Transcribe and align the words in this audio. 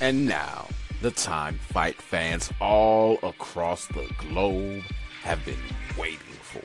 And 0.00 0.26
now, 0.26 0.66
the 1.00 1.12
time 1.12 1.60
fight 1.60 2.02
fans 2.02 2.50
all 2.60 3.20
across 3.22 3.86
the 3.86 4.10
globe 4.18 4.82
have 5.22 5.44
been 5.44 5.54
waiting 5.96 6.18
for. 6.42 6.64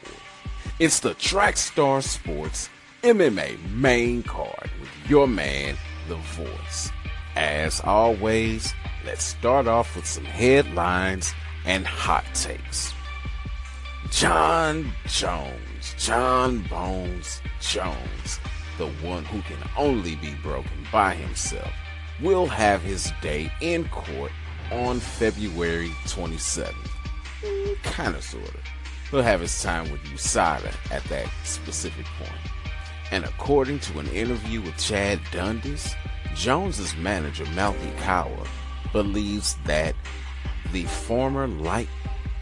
It's 0.80 1.02
the 1.02 1.14
Trackstar 1.14 2.02
Sports 2.02 2.70
MMA 3.04 3.60
main 3.74 4.24
card 4.24 4.72
with 4.82 4.90
your 5.08 5.28
man, 5.28 5.76
The 6.08 6.16
Voice. 6.16 6.90
As 7.36 7.80
always, 7.82 8.74
let's 9.06 9.24
start 9.24 9.68
off 9.68 9.96
with 9.96 10.08
some 10.08 10.26
headlines 10.26 11.32
and 11.64 11.86
hot 11.86 12.26
takes. 12.34 12.92
Jon 14.10 14.92
Jones, 15.06 15.73
Jon 15.98 16.60
Bones 16.70 17.42
Jones, 17.62 18.40
the 18.78 18.88
one 18.88 19.26
who 19.26 19.42
can 19.42 19.58
only 19.78 20.16
be 20.16 20.34
broken 20.42 20.86
by 20.92 21.14
himself, 21.14 21.72
will 22.22 22.46
have 22.46 22.82
his 22.82 23.12
day 23.22 23.52
in 23.62 23.88
court 23.90 24.32
on 24.72 25.00
February 25.00 25.90
27th. 26.06 26.74
Kind 27.84 28.16
of, 28.16 28.24
sort 28.24 28.48
of. 28.48 28.62
He'll 29.12 29.22
have 29.22 29.42
his 29.42 29.62
time 29.62 29.92
with 29.92 30.02
USADA 30.04 30.74
at 30.92 31.04
that 31.06 31.30
specific 31.44 32.06
point. 32.18 32.32
And 33.12 33.26
according 33.26 33.80
to 33.82 34.00
an 34.00 34.08
interview 34.08 34.62
with 34.62 34.78
Chad 34.78 35.20
Dundas, 35.32 35.94
Jones's 36.36 36.96
manager, 36.98 37.46
Malki 37.46 37.96
Kawa, 38.00 38.48
believes 38.92 39.56
that 39.66 39.96
the 40.72 40.86
former 40.86 41.48
light 41.48 41.90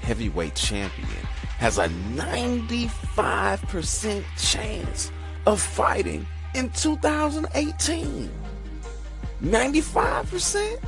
heavyweight 0.02 0.56
champion 0.56 1.28
has 1.62 1.78
a 1.78 1.88
95% 2.16 4.24
chance 4.36 5.12
of 5.46 5.62
fighting 5.62 6.26
in 6.56 6.72
2018. 6.72 8.32
95%? 9.44 10.80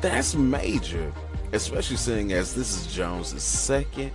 That's 0.00 0.34
major, 0.34 1.12
especially 1.52 1.98
seeing 1.98 2.32
as 2.32 2.54
this 2.54 2.74
is 2.74 2.86
Jones's 2.94 3.42
second 3.42 4.12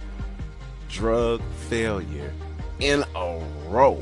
drug 0.90 1.40
failure 1.70 2.34
in 2.80 3.04
a 3.16 3.40
row. 3.68 4.02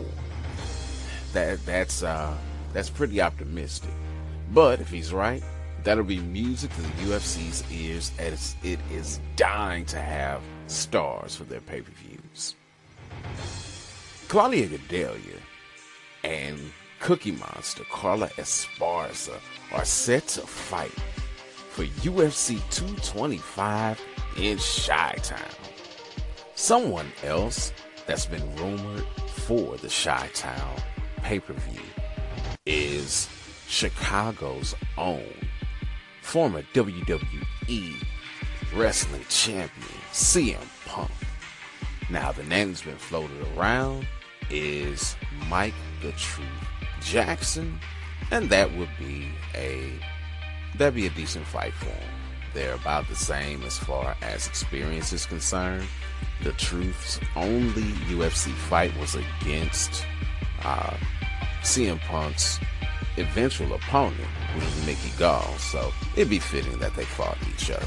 That 1.33 1.65
that's 1.65 2.01
uh 2.01 2.33
that's 2.71 2.89
pretty 2.89 3.19
optimistic. 3.19 3.91
But 4.53 4.79
if 4.79 4.89
he's 4.89 5.11
right, 5.11 5.43
that'll 5.83 6.05
be 6.05 6.19
music 6.19 6.73
to 6.75 6.81
the 6.81 7.11
UFC's 7.11 7.69
ears 7.69 8.13
as 8.19 8.55
it 8.63 8.79
is 8.89 9.19
dying 9.35 9.83
to 9.87 9.99
have 9.99 10.41
stars 10.67 11.35
for 11.35 11.43
their 11.43 11.61
pay-per-views. 11.61 12.55
Claudia 14.27 14.67
Gadelha 14.67 15.39
and 16.23 16.59
Cookie 16.99 17.31
Monster 17.31 17.83
Carla 17.91 18.29
Esparza 18.37 19.39
are 19.71 19.85
set 19.85 20.27
to 20.29 20.41
fight 20.41 20.91
for 21.69 21.83
UFC 21.83 22.57
225 22.71 24.01
in 24.37 24.57
Chi 24.57 25.15
Town. 25.21 25.39
Someone 26.55 27.11
else 27.23 27.71
that's 28.07 28.25
been 28.25 28.55
rumored 28.55 29.05
for 29.27 29.77
the 29.77 29.89
Chi 29.89 30.29
Town 30.33 30.75
pay 31.17 31.39
per 31.39 31.53
view 31.53 31.81
is 32.65 33.27
Chicago's 33.67 34.73
own 34.97 35.33
former 36.21 36.63
WWE 36.73 37.93
wrestling 38.75 39.23
champion 39.29 40.01
CM 40.11 40.67
Punk. 40.85 41.11
Now, 42.09 42.31
the 42.31 42.43
name 42.43 42.69
that's 42.69 42.81
been 42.81 42.97
floated 42.97 43.45
around 43.55 44.05
is 44.49 45.15
Mike 45.49 45.73
the 46.01 46.11
Truth 46.13 46.47
Jackson, 47.01 47.79
and 48.31 48.49
that 48.49 48.75
would 48.75 48.89
be 48.99 49.29
a 49.55 49.91
that'd 50.77 50.93
be 50.93 51.07
a 51.07 51.09
decent 51.11 51.45
fight 51.45 51.73
for 51.73 51.85
him. 51.85 52.09
They're 52.53 52.75
about 52.75 53.07
the 53.07 53.15
same 53.15 53.63
as 53.63 53.77
far 53.77 54.15
as 54.21 54.47
experience 54.47 55.13
is 55.13 55.25
concerned. 55.25 55.87
The 56.43 56.51
Truth's 56.53 57.19
only 57.35 57.83
UFC 58.09 58.51
fight 58.53 58.97
was 58.97 59.15
against 59.15 60.05
uh, 60.63 60.95
CM 61.61 61.99
Punk's 62.01 62.59
eventual 63.17 63.73
opponent, 63.73 64.27
Mickey 64.85 65.11
Gall. 65.17 65.57
So 65.57 65.91
it'd 66.15 66.29
be 66.29 66.39
fitting 66.39 66.77
that 66.79 66.95
they 66.95 67.05
fought 67.05 67.37
each 67.53 67.71
other. 67.71 67.85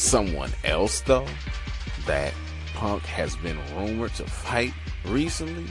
Someone 0.00 0.50
else, 0.64 1.02
though, 1.02 1.26
that 2.06 2.32
Punk 2.74 3.02
has 3.02 3.36
been 3.36 3.58
rumored 3.76 4.14
to 4.14 4.24
fight 4.24 4.72
recently 5.04 5.66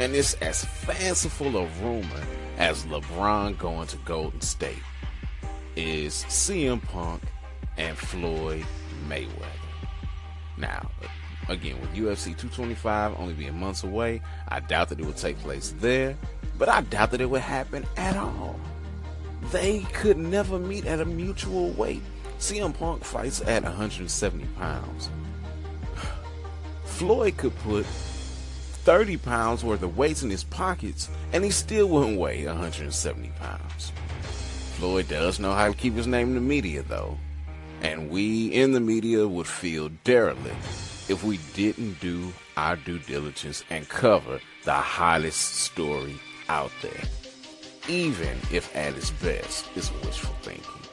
and 0.00 0.14
it's 0.14 0.32
as 0.34 0.64
fanciful 0.64 1.54
a 1.58 1.66
rumor 1.82 2.26
as 2.56 2.86
LeBron 2.86 3.58
going 3.58 3.86
to 3.88 3.98
Golden 3.98 4.40
State, 4.40 4.82
is 5.76 6.24
CM 6.28 6.82
Punk 6.84 7.22
and 7.76 7.98
Floyd 7.98 8.64
Mayweather. 9.10 9.28
Now, 10.56 10.90
again, 11.50 11.78
with 11.78 11.90
UFC 11.90 12.34
225 12.34 13.20
only 13.20 13.34
being 13.34 13.60
months 13.60 13.84
away, 13.84 14.22
I 14.48 14.60
doubt 14.60 14.88
that 14.88 15.00
it 15.00 15.04
would 15.04 15.18
take 15.18 15.38
place 15.40 15.74
there, 15.80 16.16
but 16.58 16.70
I 16.70 16.80
doubt 16.80 17.10
that 17.10 17.20
it 17.20 17.28
would 17.28 17.42
happen 17.42 17.84
at 17.98 18.16
all. 18.16 18.58
They 19.52 19.80
could 19.92 20.16
never 20.16 20.58
meet 20.58 20.86
at 20.86 21.00
a 21.00 21.04
mutual 21.04 21.70
weight. 21.72 22.02
CM 22.38 22.76
Punk 22.76 23.04
fights 23.04 23.40
at 23.42 23.62
170 23.62 24.44
pounds. 24.58 25.10
Floyd 26.84 27.36
could 27.36 27.56
put 27.60 27.86
30 27.86 29.16
pounds 29.16 29.64
worth 29.64 29.82
of 29.82 29.96
weights 29.96 30.22
in 30.22 30.30
his 30.30 30.44
pockets, 30.44 31.10
and 31.32 31.42
he 31.42 31.50
still 31.50 31.88
wouldn't 31.88 32.18
weigh 32.18 32.46
170 32.46 33.30
pounds. 33.40 33.92
Floyd 34.74 35.08
does 35.08 35.40
know 35.40 35.52
how 35.52 35.68
to 35.68 35.74
keep 35.74 35.94
his 35.94 36.06
name 36.06 36.28
in 36.28 36.34
the 36.34 36.40
media, 36.40 36.82
though, 36.82 37.16
and 37.82 38.10
we 38.10 38.48
in 38.48 38.72
the 38.72 38.80
media 38.80 39.26
would 39.26 39.46
feel 39.46 39.88
derelict 40.04 40.56
if 41.08 41.24
we 41.24 41.38
didn't 41.54 41.98
do 42.00 42.32
our 42.56 42.76
due 42.76 42.98
diligence 42.98 43.64
and 43.70 43.88
cover 43.88 44.40
the 44.64 44.72
hottest 44.72 45.56
story 45.56 46.14
out 46.48 46.70
there, 46.82 47.02
even 47.88 48.36
if 48.52 48.74
at 48.76 48.94
its 48.94 49.10
best 49.10 49.66
is 49.76 49.90
wishful 50.04 50.34
thinking. 50.42 50.85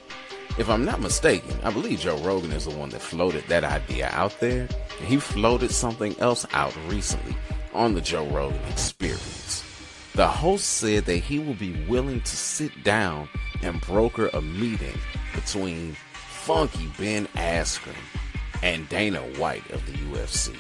If 0.58 0.70
I'm 0.70 0.86
not 0.86 1.02
mistaken, 1.02 1.58
I 1.64 1.72
believe 1.72 2.00
Joe 2.00 2.18
Rogan 2.18 2.52
is 2.52 2.66
the 2.66 2.72
one 2.78 2.90
that 2.90 3.02
floated 3.02 3.44
that 3.48 3.64
idea 3.64 4.10
out 4.12 4.40
there, 4.40 4.68
he 5.04 5.18
floated 5.18 5.72
something 5.72 6.16
else 6.20 6.46
out 6.54 6.76
recently 6.88 7.36
on 7.74 7.96
the 7.96 8.02
Joe 8.02 8.28
Rogan 8.28 8.62
experience. 8.70 9.64
The 10.14 10.28
host 10.28 10.66
said 10.66 11.06
that 11.06 11.18
he 11.18 11.40
will 11.40 11.56
be 11.56 11.74
willing 11.88 12.22
to 12.22 12.36
sit 12.36 12.84
down 12.84 13.28
and 13.64 13.82
broker 13.82 14.30
a 14.34 14.42
meeting 14.42 14.96
between 15.34 15.96
Funky 16.14 16.92
Ben 17.00 17.26
Askren 17.36 17.96
and 18.62 18.88
Dana 18.90 19.22
White 19.40 19.68
of 19.72 19.84
the 19.88 19.94
UFC. 19.94 20.56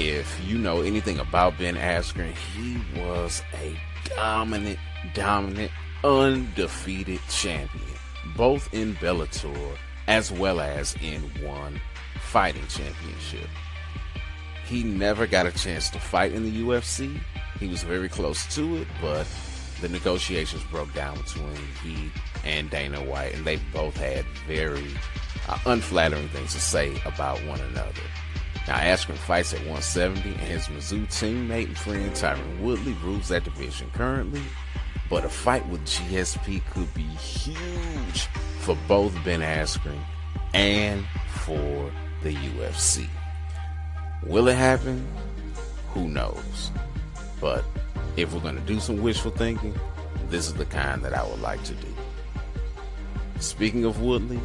If 0.00 0.44
you 0.44 0.58
know 0.58 0.80
anything 0.80 1.20
about 1.20 1.58
Ben 1.58 1.76
Askren, 1.76 2.32
he 2.32 2.80
was 3.00 3.40
a 3.54 3.78
dominant, 4.16 4.80
dominant, 5.14 5.70
undefeated 6.02 7.20
champion, 7.30 7.93
both 8.36 8.72
in 8.72 8.94
Bellator 8.96 9.76
as 10.06 10.30
well 10.30 10.60
as 10.60 10.94
in 11.02 11.22
one 11.42 11.80
fighting 12.20 12.66
championship. 12.68 13.48
He 14.66 14.82
never 14.82 15.26
got 15.26 15.46
a 15.46 15.52
chance 15.52 15.90
to 15.90 15.98
fight 15.98 16.32
in 16.32 16.44
the 16.44 16.62
UFC. 16.62 17.18
He 17.60 17.68
was 17.68 17.82
very 17.82 18.08
close 18.08 18.52
to 18.54 18.76
it, 18.76 18.88
but 19.00 19.26
the 19.80 19.88
negotiations 19.88 20.64
broke 20.64 20.92
down 20.94 21.16
between 21.18 21.56
he 21.82 22.10
and 22.44 22.70
Dana 22.70 23.02
White, 23.02 23.34
and 23.34 23.44
they 23.44 23.56
both 23.72 23.96
had 23.96 24.24
very 24.46 24.88
uh, 25.48 25.58
unflattering 25.66 26.28
things 26.28 26.54
to 26.54 26.60
say 26.60 27.00
about 27.04 27.38
one 27.46 27.60
another. 27.60 28.02
Now, 28.66 28.78
Askren 28.78 29.16
fights 29.16 29.52
at 29.52 29.60
170, 29.60 30.30
and 30.30 30.38
his 30.38 30.68
Mizzou 30.68 31.06
teammate 31.06 31.66
and 31.66 31.78
friend 31.78 32.10
Tyron 32.12 32.60
Woodley 32.60 32.94
rules 33.04 33.28
that 33.28 33.44
division 33.44 33.90
currently. 33.92 34.42
But 35.14 35.24
a 35.24 35.28
fight 35.28 35.64
with 35.68 35.84
GSP 35.84 36.60
could 36.72 36.92
be 36.92 37.04
huge 37.04 38.22
for 38.58 38.76
both 38.88 39.14
Ben 39.24 39.42
Askren 39.42 39.96
and 40.52 41.04
for 41.28 41.92
the 42.24 42.34
UFC. 42.34 43.06
Will 44.24 44.48
it 44.48 44.56
happen? 44.56 45.06
Who 45.90 46.08
knows? 46.08 46.72
But 47.40 47.64
if 48.16 48.34
we're 48.34 48.40
going 48.40 48.56
to 48.56 48.62
do 48.62 48.80
some 48.80 49.02
wishful 49.02 49.30
thinking, 49.30 49.78
this 50.30 50.48
is 50.48 50.54
the 50.54 50.64
kind 50.64 51.04
that 51.04 51.14
I 51.14 51.24
would 51.24 51.40
like 51.40 51.62
to 51.62 51.74
do. 51.74 51.94
Speaking 53.38 53.84
of 53.84 54.00
Woodley, 54.00 54.40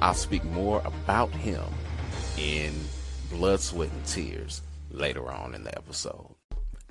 I'll 0.00 0.14
speak 0.14 0.42
more 0.46 0.82
about 0.84 1.30
him 1.30 1.62
in 2.36 2.74
Blood, 3.30 3.60
Sweat, 3.60 3.92
and 3.92 4.04
Tears 4.04 4.62
later 4.90 5.30
on 5.30 5.54
in 5.54 5.62
the 5.62 5.78
episode. 5.78 6.39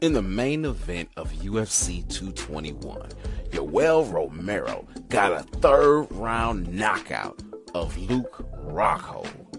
In 0.01 0.13
the 0.13 0.21
main 0.21 0.65
event 0.65 1.09
of 1.17 1.31
UFC 1.33 2.07
221, 2.09 3.09
Yoel 3.49 4.11
Romero 4.11 4.87
got 5.09 5.31
a 5.33 5.43
third 5.59 6.07
round 6.11 6.73
knockout 6.73 7.41
of 7.73 7.97
Luke 7.97 8.45
Rockhold 8.65 9.49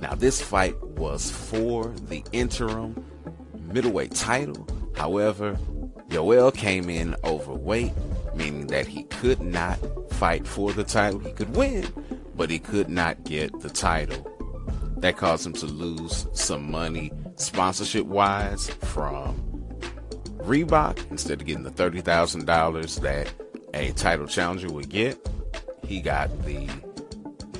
now, 0.00 0.14
this 0.14 0.40
fight 0.40 0.80
was 0.82 1.30
for 1.30 1.88
the 2.08 2.24
interim 2.32 3.04
middleweight 3.58 4.12
title. 4.12 4.66
However, 4.96 5.58
Yoel 6.08 6.54
came 6.54 6.88
in 6.88 7.14
overweight, 7.22 7.92
meaning 8.34 8.66
that 8.68 8.86
he 8.86 9.04
could 9.04 9.40
not 9.40 9.78
fight 10.12 10.46
for 10.46 10.72
the 10.72 10.84
title. 10.84 11.20
He 11.20 11.32
could 11.32 11.54
win, 11.54 11.86
but 12.34 12.48
he 12.50 12.58
could 12.58 12.88
not 12.88 13.24
get 13.24 13.60
the 13.60 13.68
title. 13.68 14.26
That 14.96 15.18
caused 15.18 15.46
him 15.46 15.52
to 15.54 15.66
lose 15.66 16.26
some 16.32 16.70
money 16.70 17.12
sponsorship 17.36 18.06
wise 18.06 18.68
from 18.70 19.49
Reebok. 20.42 21.10
Instead 21.10 21.40
of 21.40 21.46
getting 21.46 21.62
the 21.62 21.70
$30,000 21.70 23.00
that 23.00 23.32
a 23.74 23.92
title 23.92 24.26
challenger 24.26 24.70
would 24.70 24.88
get, 24.88 25.28
he 25.86 26.00
got 26.00 26.30
the 26.44 26.68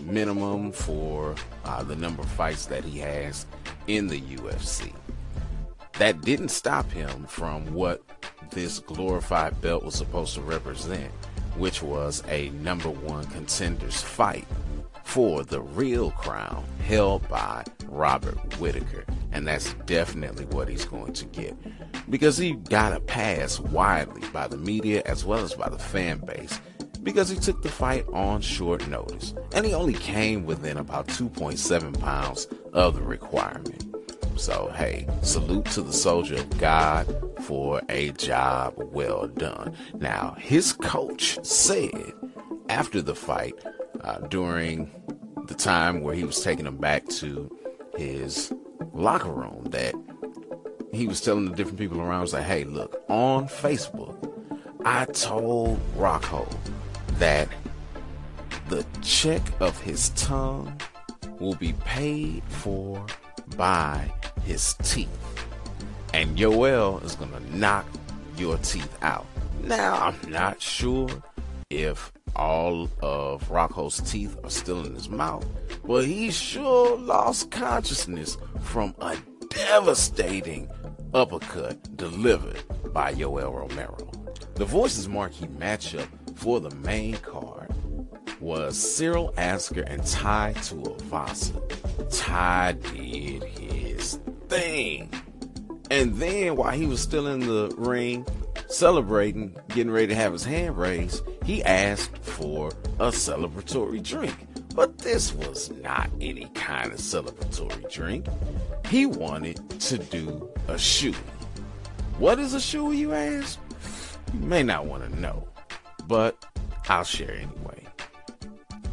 minimum 0.05 0.73
for 0.73 1.35
uh, 1.65 1.83
the 1.83 1.97
number 1.97 2.23
of 2.23 2.29
fights 2.29 2.67
that 2.67 2.85
he 2.85 2.99
has 2.99 3.47
in 3.87 4.07
the 4.09 4.21
UFC. 4.21 4.93
That 5.99 6.23
didn't 6.23 6.49
stop 6.49 6.91
him 6.91 7.27
from 7.27 7.73
what 7.75 8.03
this 8.51 8.79
glorified 8.79 9.61
belt 9.61 9.85
was 9.85 9.95
supposed 9.95 10.35
to 10.35 10.41
represent, 10.41 11.11
which 11.57 11.83
was 11.83 12.23
a 12.29 12.51
number 12.51 12.91
one 12.91 13.25
contenders 13.27 14.01
fight 14.01 14.47
for 15.05 15.43
the 15.43 15.61
real 15.61 16.13
crown 16.13 16.65
held 16.87 17.29
by 17.29 17.65
Robert 17.87 18.39
Whitaker. 18.59 19.05
And 19.33 19.47
that's 19.47 19.75
definitely 19.87 20.45
what 20.47 20.69
he's 20.69 20.85
going 20.85 21.13
to 21.15 21.25
get. 21.27 21.57
Because 22.11 22.37
he 22.37 22.53
got 22.53 22.93
a 22.93 23.01
pass 23.01 23.59
widely 23.59 24.23
by 24.33 24.49
the 24.49 24.57
media 24.57 25.03
as 25.07 25.25
well 25.25 25.41
as 25.41 25.55
by 25.55 25.69
the 25.69 25.79
fan 25.79 26.19
base 26.19 26.61
because 27.03 27.29
he 27.29 27.39
took 27.39 27.63
the 27.63 27.69
fight 27.69 28.07
on 28.13 28.41
short 28.41 28.87
notice. 28.89 29.35
And 29.55 29.65
he 29.65 29.75
only 29.75 29.95
came 29.95 30.45
within 30.45 30.77
about 30.77 31.09
2.7 31.09 31.99
pounds 32.01 32.47
of 32.73 32.97
the 32.97 33.03
requirement. 33.03 33.87
So, 34.37 34.73
hey, 34.75 35.07
salute 35.23 35.67
to 35.67 35.83
the 35.83 35.93
soldier 35.93 36.37
of 36.37 36.59
God 36.59 37.07
for 37.43 37.83
a 37.89 38.11
job 38.13 38.75
well 38.77 39.27
done. 39.27 39.75
Now, 39.95 40.35
his 40.39 40.73
coach 40.73 41.39
said 41.45 42.13
after 42.69 43.03
the 43.03 43.15
fight, 43.15 43.55
uh, 44.03 44.19
during 44.29 44.91
the 45.47 45.55
time 45.55 46.01
where 46.01 46.15
he 46.15 46.25
was 46.25 46.43
taking 46.43 46.67
him 46.67 46.79
back 46.79 47.07
to 47.09 47.55
his 47.97 48.53
locker 48.95 49.33
room, 49.33 49.65
that 49.71 49.95
he 50.93 51.07
was 51.07 51.21
telling 51.21 51.49
the 51.49 51.55
different 51.55 51.79
people 51.79 52.01
around, 52.01 52.23
was 52.23 52.33
like, 52.33 52.45
hey, 52.45 52.65
look, 52.65 53.03
on 53.09 53.49
Facebook, 53.49 54.17
I 54.85 55.05
told 55.07 55.79
Rockhold 55.97 56.57
that 57.19 57.49
the 58.69 58.85
check 59.03 59.43
of 59.61 59.79
his 59.81 60.11
tongue 60.11 60.81
will 61.39 61.55
be 61.55 61.73
paid 61.85 62.43
for 62.45 63.05
by 63.57 64.11
his 64.45 64.75
teeth. 64.83 65.09
And 66.13 66.37
Yoel 66.37 67.03
is 67.05 67.15
going 67.15 67.33
to 67.33 67.57
knock 67.57 67.87
your 68.37 68.57
teeth 68.59 68.97
out. 69.03 69.27
Now, 69.63 69.95
I'm 69.95 70.31
not 70.31 70.61
sure 70.61 71.09
if 71.69 72.13
all 72.35 72.89
of 73.03 73.49
Rockhold's 73.49 74.01
teeth 74.11 74.37
are 74.43 74.51
still 74.51 74.85
in 74.85 74.95
his 74.95 75.09
mouth, 75.09 75.47
but 75.85 76.05
he 76.05 76.31
sure 76.31 76.97
lost 76.97 77.51
consciousness 77.51 78.39
from 78.61 78.95
a 79.01 79.17
devastating 79.51 80.69
uppercut 81.15 81.97
delivered 81.97 82.63
by 82.93 83.13
Yoel 83.15 83.55
Romero. 83.55 84.11
The 84.55 84.65
Voices 84.65 85.09
marquee 85.09 85.47
matchup 85.47 86.09
for 86.37 86.61
the 86.61 86.75
main 86.77 87.17
card 87.19 87.73
was 88.41 88.79
Cyril 88.79 89.35
Asker 89.37 89.83
and 89.83 90.05
Tai 90.07 90.55
Tuivasa. 90.57 91.61
Tai 92.11 92.73
did 92.73 93.45
his 93.45 94.19
thing. 94.49 95.11
And 95.91 96.15
then 96.17 96.57
while 96.57 96.73
he 96.73 96.87
was 96.87 97.01
still 97.01 97.27
in 97.27 97.41
the 97.41 97.75
ring, 97.77 98.27
celebrating, 98.69 99.57
getting 99.69 99.91
ready 99.91 100.09
to 100.09 100.15
have 100.15 100.33
his 100.33 100.45
hand 100.45 100.77
raised, 100.79 101.23
he 101.45 101.63
asked 101.65 102.17
for 102.19 102.69
a 102.99 103.09
celebratory 103.09 104.03
drink. 104.03 104.37
But 104.75 104.99
this 104.99 105.35
was 105.35 105.71
not 105.83 106.11
any 106.21 106.47
kind 106.55 106.93
of 106.93 106.99
celebratory 106.99 107.91
drink. 107.91 108.27
He 108.91 109.07
wanted 109.07 109.79
to 109.83 109.99
do 109.99 110.51
a 110.67 110.77
shoe. 110.77 111.15
What 112.19 112.41
is 112.41 112.55
a 112.55 112.61
shoe, 112.61 112.91
you 112.91 113.13
ask? 113.13 113.57
You 114.35 114.41
may 114.41 114.65
not 114.65 114.87
want 114.87 115.05
to 115.05 115.21
know, 115.21 115.47
but 116.09 116.45
I'll 116.89 117.05
share 117.05 117.37
anyway. 117.37 117.87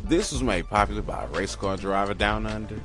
This 0.04 0.32
was 0.32 0.44
made 0.44 0.68
popular 0.68 1.02
by 1.02 1.24
a 1.24 1.28
race 1.30 1.56
car 1.56 1.78
driver 1.78 2.14
down 2.14 2.46
under. 2.46 2.80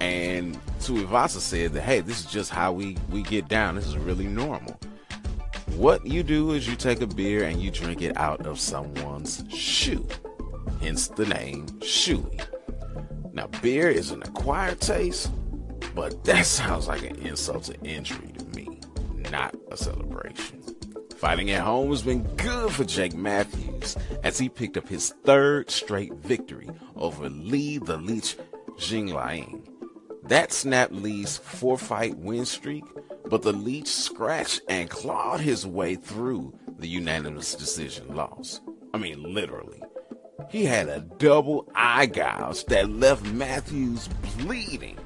And 0.00 0.58
Tuivasa 0.80 1.38
said 1.38 1.74
that, 1.74 1.82
hey, 1.82 2.00
this 2.00 2.20
is 2.20 2.32
just 2.32 2.50
how 2.50 2.72
we, 2.72 2.96
we 3.10 3.22
get 3.22 3.46
down. 3.48 3.74
This 3.74 3.86
is 3.86 3.98
really 3.98 4.26
normal. 4.26 4.80
What 5.76 6.06
you 6.06 6.22
do 6.22 6.52
is 6.52 6.66
you 6.66 6.76
take 6.76 7.02
a 7.02 7.06
beer 7.06 7.44
and 7.44 7.60
you 7.60 7.70
drink 7.70 8.00
it 8.00 8.16
out 8.16 8.46
of 8.46 8.58
someone's 8.58 9.44
shoe. 9.54 10.08
Hence 10.80 11.08
the 11.08 11.26
name 11.26 11.66
Shoey. 11.80 12.42
Now, 13.34 13.48
beer 13.60 13.90
is 13.90 14.12
an 14.12 14.22
acquired 14.22 14.80
taste, 14.80 15.30
but 15.96 16.22
that 16.24 16.46
sounds 16.46 16.86
like 16.86 17.02
an 17.02 17.16
insult 17.16 17.64
to 17.64 17.80
injury 17.80 18.32
to 18.38 18.44
me, 18.54 18.80
not 19.32 19.56
a 19.72 19.76
celebration. 19.76 20.62
Fighting 21.16 21.50
at 21.50 21.62
home 21.62 21.88
has 21.90 22.02
been 22.02 22.22
good 22.36 22.70
for 22.70 22.84
Jake 22.84 23.14
Matthews 23.14 23.96
as 24.22 24.36
he 24.38 24.50
picked 24.50 24.76
up 24.76 24.86
his 24.86 25.14
third 25.24 25.70
straight 25.70 26.12
victory 26.12 26.68
over 26.94 27.30
Li 27.30 27.78
the 27.78 27.96
Leech 27.96 28.36
Jingliang. 28.76 29.66
That 30.24 30.52
snapped 30.52 30.92
Li's 30.92 31.38
four 31.38 31.78
fight 31.78 32.18
win 32.18 32.44
streak, 32.44 32.84
but 33.30 33.40
the 33.40 33.52
Leech 33.52 33.88
scratched 33.88 34.60
and 34.68 34.90
clawed 34.90 35.40
his 35.40 35.66
way 35.66 35.94
through 35.94 36.52
the 36.78 36.88
unanimous 36.88 37.54
decision 37.54 38.14
loss. 38.14 38.60
I 38.92 38.98
mean, 38.98 39.22
literally. 39.22 39.80
He 40.50 40.64
had 40.64 40.88
a 40.88 41.00
double 41.00 41.66
eye 41.74 42.06
gouge 42.06 42.66
that 42.66 42.90
left 42.90 43.24
Matthews 43.24 44.08
bleeding. 44.36 44.98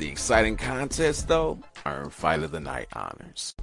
The 0.00 0.08
exciting 0.08 0.56
contest, 0.56 1.28
though, 1.28 1.58
earned 1.84 2.14
Fight 2.14 2.42
of 2.42 2.52
the 2.52 2.58
Night 2.58 2.88
honors. 2.94 3.54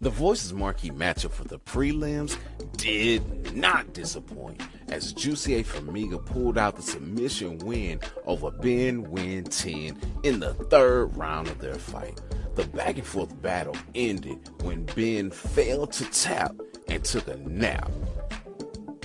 The 0.00 0.10
Voices 0.10 0.52
marquee 0.52 0.90
matchup 0.90 1.30
for 1.30 1.44
the 1.44 1.60
prelims 1.60 2.36
did 2.76 3.54
not 3.54 3.94
disappoint 3.94 4.60
as 4.88 5.14
Jussier 5.14 5.64
Formiga 5.64 6.18
pulled 6.18 6.58
out 6.58 6.74
the 6.74 6.82
submission 6.82 7.58
win 7.58 8.00
over 8.26 8.50
Ben 8.50 9.06
Nguyen 9.06 9.96
in 10.24 10.40
the 10.40 10.54
third 10.54 11.16
round 11.16 11.46
of 11.46 11.60
their 11.60 11.76
fight. 11.76 12.20
The 12.56 12.64
back 12.64 12.98
and 12.98 13.06
forth 13.06 13.40
battle 13.40 13.76
ended 13.94 14.40
when 14.62 14.86
Ben 14.96 15.30
failed 15.30 15.92
to 15.92 16.10
tap 16.10 16.56
and 16.88 17.04
took 17.04 17.28
a 17.28 17.36
nap. 17.36 17.92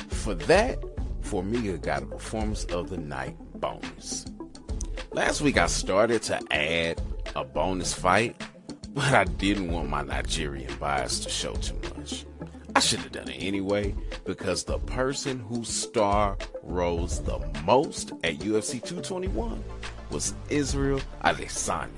For 0.08 0.34
that, 0.34 0.80
Formiga 1.22 1.80
got 1.80 2.02
a 2.02 2.08
performance 2.08 2.66
of 2.66 2.90
the 2.90 2.98
night 2.98 3.38
bonus. 3.60 4.26
Last 5.12 5.42
week 5.42 5.58
I 5.58 5.66
started 5.66 6.22
to 6.24 6.40
add 6.52 7.02
a 7.36 7.44
bonus 7.44 7.94
fight 7.94 8.40
but 8.94 9.14
I 9.14 9.24
didn't 9.24 9.72
want 9.72 9.90
my 9.90 10.04
Nigerian 10.04 10.74
bias 10.78 11.20
to 11.22 11.30
show 11.30 11.54
too 11.56 11.80
much. 11.96 12.26
I 12.76 12.80
should 12.80 13.00
have 13.00 13.12
done 13.12 13.28
it 13.28 13.38
anyway 13.42 13.96
because 14.26 14.64
the 14.64 14.78
person 14.80 15.40
whose 15.40 15.70
star 15.70 16.38
rose 16.64 17.22
the 17.24 17.40
most 17.66 18.12
at 18.24 18.40
UFC 18.40 18.74
221 18.84 19.64
was 20.12 20.34
Israel 20.50 21.02
Adesanya. 21.24 21.90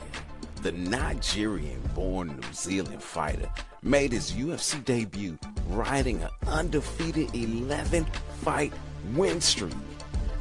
The 0.61 0.71
Nigerian 0.71 1.81
born 1.93 2.39
New 2.39 2.53
Zealand 2.53 3.03
fighter 3.03 3.49
made 3.81 4.11
his 4.11 4.31
UFC 4.31 4.83
debut 4.85 5.37
riding 5.67 6.21
an 6.23 6.29
undefeated 6.47 7.33
11 7.35 8.05
fight 8.41 8.73
win 9.15 9.41
streak 9.41 9.73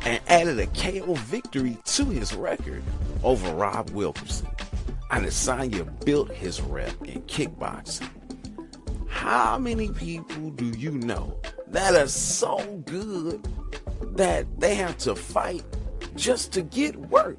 and 0.03 0.21
added 0.29 0.59
a 0.59 0.67
KO 0.69 1.15
victory 1.15 1.77
to 1.85 2.05
his 2.07 2.35
record 2.35 2.83
over 3.23 3.55
Rob 3.55 3.91
Wilkerson. 3.91 4.49
Adesanya 5.11 5.87
built 6.05 6.31
his 6.31 6.61
rep 6.61 6.95
in 7.05 7.23
kickboxing. 7.23 8.09
How 9.09 9.59
many 9.59 9.89
people 9.91 10.51
do 10.51 10.67
you 10.67 10.93
know 10.93 11.39
that 11.67 11.95
are 11.95 12.09
so 12.09 12.59
good 12.87 13.47
that 14.17 14.47
they 14.59 14.75
have 14.77 14.97
to 14.99 15.15
fight 15.15 15.65
just 16.15 16.53
to 16.53 16.63
get 16.63 16.97
work? 16.97 17.39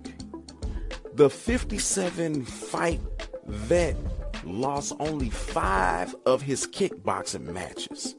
The 1.14 1.30
57 1.30 2.46
fight 2.46 3.02
vet 3.46 3.98
lost 4.46 4.94
only 5.00 5.30
five 5.30 6.16
of 6.26 6.42
his 6.42 6.68
kickboxing 6.68 7.46
matches, 7.46 8.16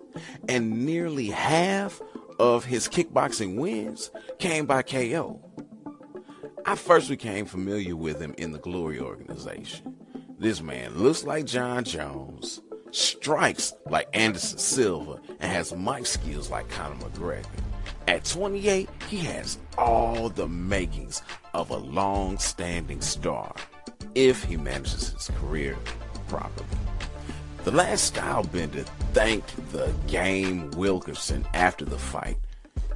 and 0.49 0.85
nearly 0.85 1.29
half 1.29 2.01
of 2.39 2.65
his 2.65 2.89
kickboxing 2.89 3.57
wins 3.57 4.11
came 4.39 4.67
by 4.67 4.83
KO. 4.83 5.41
I 6.65 6.77
first 6.77 7.09
became 7.09 7.47
familiar 7.47 7.97
with 7.97 8.21
him 8.21 8.35
in 8.39 8.53
the 8.53 8.59
Glory 8.59 9.01
organization. 9.01 9.97
This 10.39 10.63
man 10.63 10.97
looks 10.97 11.25
like 11.25 11.45
Jon 11.45 11.85
Jones, 11.85 12.61
strikes 12.91 13.75
like 13.89 14.09
Anderson 14.13 14.59
Silva, 14.59 15.21
and 15.41 15.53
has 15.53 15.75
mic 15.75 16.07
skills 16.07 16.51
like 16.51 16.69
Conor 16.69 16.97
McGregor. 16.97 17.47
At 18.09 18.25
28, 18.25 18.89
he 19.09 19.19
has 19.19 19.59
all 19.79 20.29
the 20.29 20.49
makings 20.49 21.23
of 21.55 21.71
a 21.71 21.77
long 21.77 22.39
standing 22.39 23.01
star 23.01 23.55
if 24.15 24.43
he 24.45 24.57
manages 24.57 25.11
his 25.11 25.31
career 25.39 25.77
properly. 26.29 26.67
The 27.65 27.71
last 27.71 28.13
Stylebender 28.13 28.85
thanked 29.13 29.55
the 29.71 29.95
game 30.09 30.73
Wilkerson 30.73 31.47
after 31.55 31.85
the 31.85 31.97
fight 31.97 32.37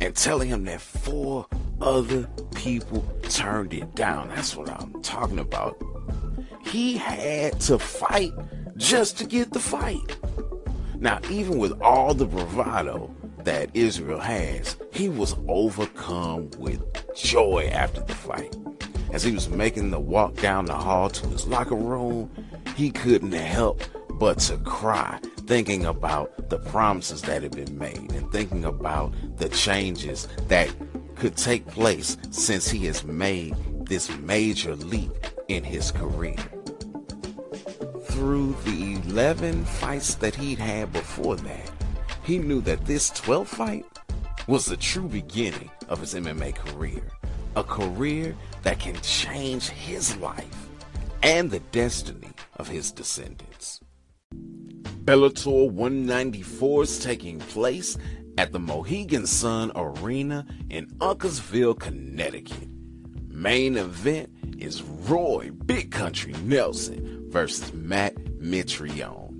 and 0.00 0.14
telling 0.16 0.48
him 0.48 0.64
that 0.64 0.80
four 0.80 1.46
other 1.80 2.28
people 2.56 3.02
turned 3.22 3.72
it 3.72 3.94
down. 3.94 4.28
That's 4.30 4.56
what 4.56 4.68
I'm 4.68 5.00
talking 5.02 5.38
about. 5.38 5.80
He 6.64 6.96
had 6.96 7.60
to 7.60 7.78
fight 7.78 8.32
just 8.76 9.16
to 9.18 9.24
get 9.24 9.52
the 9.52 9.60
fight. 9.60 10.16
Now, 10.98 11.20
even 11.30 11.58
with 11.58 11.80
all 11.80 12.12
the 12.12 12.26
bravado 12.26 13.14
that 13.44 13.70
Israel 13.72 14.18
has, 14.18 14.76
he 14.92 15.08
was 15.08 15.36
overcome 15.46 16.50
with 16.58 16.82
joy 17.14 17.70
after 17.72 18.00
the 18.00 18.14
fight. 18.14 18.56
As 19.12 19.22
he 19.22 19.30
was 19.30 19.48
making 19.48 19.92
the 19.92 20.00
walk 20.00 20.34
down 20.34 20.64
the 20.64 20.74
hall 20.74 21.08
to 21.08 21.28
his 21.28 21.46
locker 21.46 21.76
room, 21.76 22.28
he 22.74 22.90
couldn't 22.90 23.30
help 23.30 23.80
but 24.18 24.38
to 24.38 24.56
cry, 24.58 25.18
thinking 25.46 25.86
about 25.86 26.48
the 26.48 26.58
promises 26.58 27.22
that 27.22 27.42
had 27.42 27.54
been 27.54 27.78
made 27.78 28.12
and 28.12 28.30
thinking 28.32 28.64
about 28.64 29.12
the 29.36 29.48
changes 29.48 30.28
that 30.48 30.74
could 31.16 31.36
take 31.36 31.66
place 31.66 32.16
since 32.30 32.68
he 32.68 32.86
has 32.86 33.04
made 33.04 33.54
this 33.86 34.10
major 34.18 34.74
leap 34.76 35.12
in 35.48 35.62
his 35.62 35.90
career. 35.90 36.36
Through 38.04 38.56
the 38.64 39.00
11 39.06 39.64
fights 39.64 40.14
that 40.16 40.34
he'd 40.34 40.58
had 40.58 40.92
before 40.92 41.36
that, 41.36 41.70
he 42.22 42.38
knew 42.38 42.60
that 42.62 42.84
this 42.86 43.10
12th 43.10 43.46
fight 43.46 43.84
was 44.46 44.66
the 44.66 44.76
true 44.76 45.08
beginning 45.08 45.70
of 45.88 46.00
his 46.00 46.14
MMA 46.14 46.54
career. 46.54 47.02
A 47.56 47.64
career 47.64 48.36
that 48.62 48.78
can 48.78 48.96
change 49.00 49.68
his 49.68 50.16
life 50.16 50.68
and 51.22 51.50
the 51.50 51.60
destiny 51.60 52.30
of 52.56 52.68
his 52.68 52.90
descendants. 52.90 53.80
Bellator 55.06 55.70
194 55.70 56.82
is 56.82 56.98
taking 56.98 57.38
place 57.38 57.96
at 58.38 58.50
the 58.50 58.58
Mohegan 58.58 59.24
Sun 59.24 59.70
Arena 59.76 60.44
in 60.68 60.88
Uncasville, 60.98 61.78
Connecticut. 61.78 62.68
Main 63.28 63.76
event 63.76 64.28
is 64.58 64.82
Roy 64.82 65.52
Big 65.64 65.92
Country 65.92 66.32
Nelson 66.42 67.30
versus 67.30 67.72
Matt 67.72 68.16
Mitrione. 68.40 69.30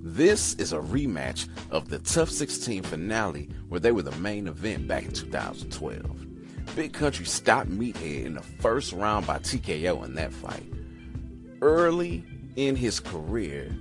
This 0.00 0.54
is 0.54 0.72
a 0.72 0.78
rematch 0.78 1.48
of 1.72 1.88
the 1.88 1.98
TUF 1.98 2.30
16 2.30 2.84
finale 2.84 3.48
where 3.70 3.80
they 3.80 3.90
were 3.90 4.02
the 4.02 4.12
main 4.18 4.46
event 4.46 4.86
back 4.86 5.04
in 5.04 5.10
2012. 5.10 6.76
Big 6.76 6.92
Country 6.92 7.26
stopped 7.26 7.70
Meathead 7.70 8.24
in 8.24 8.34
the 8.34 8.42
first 8.42 8.92
round 8.92 9.26
by 9.26 9.38
TKO 9.38 10.04
in 10.04 10.14
that 10.14 10.32
fight. 10.32 10.72
Early 11.60 12.24
in 12.54 12.76
his 12.76 13.00
career, 13.00 13.76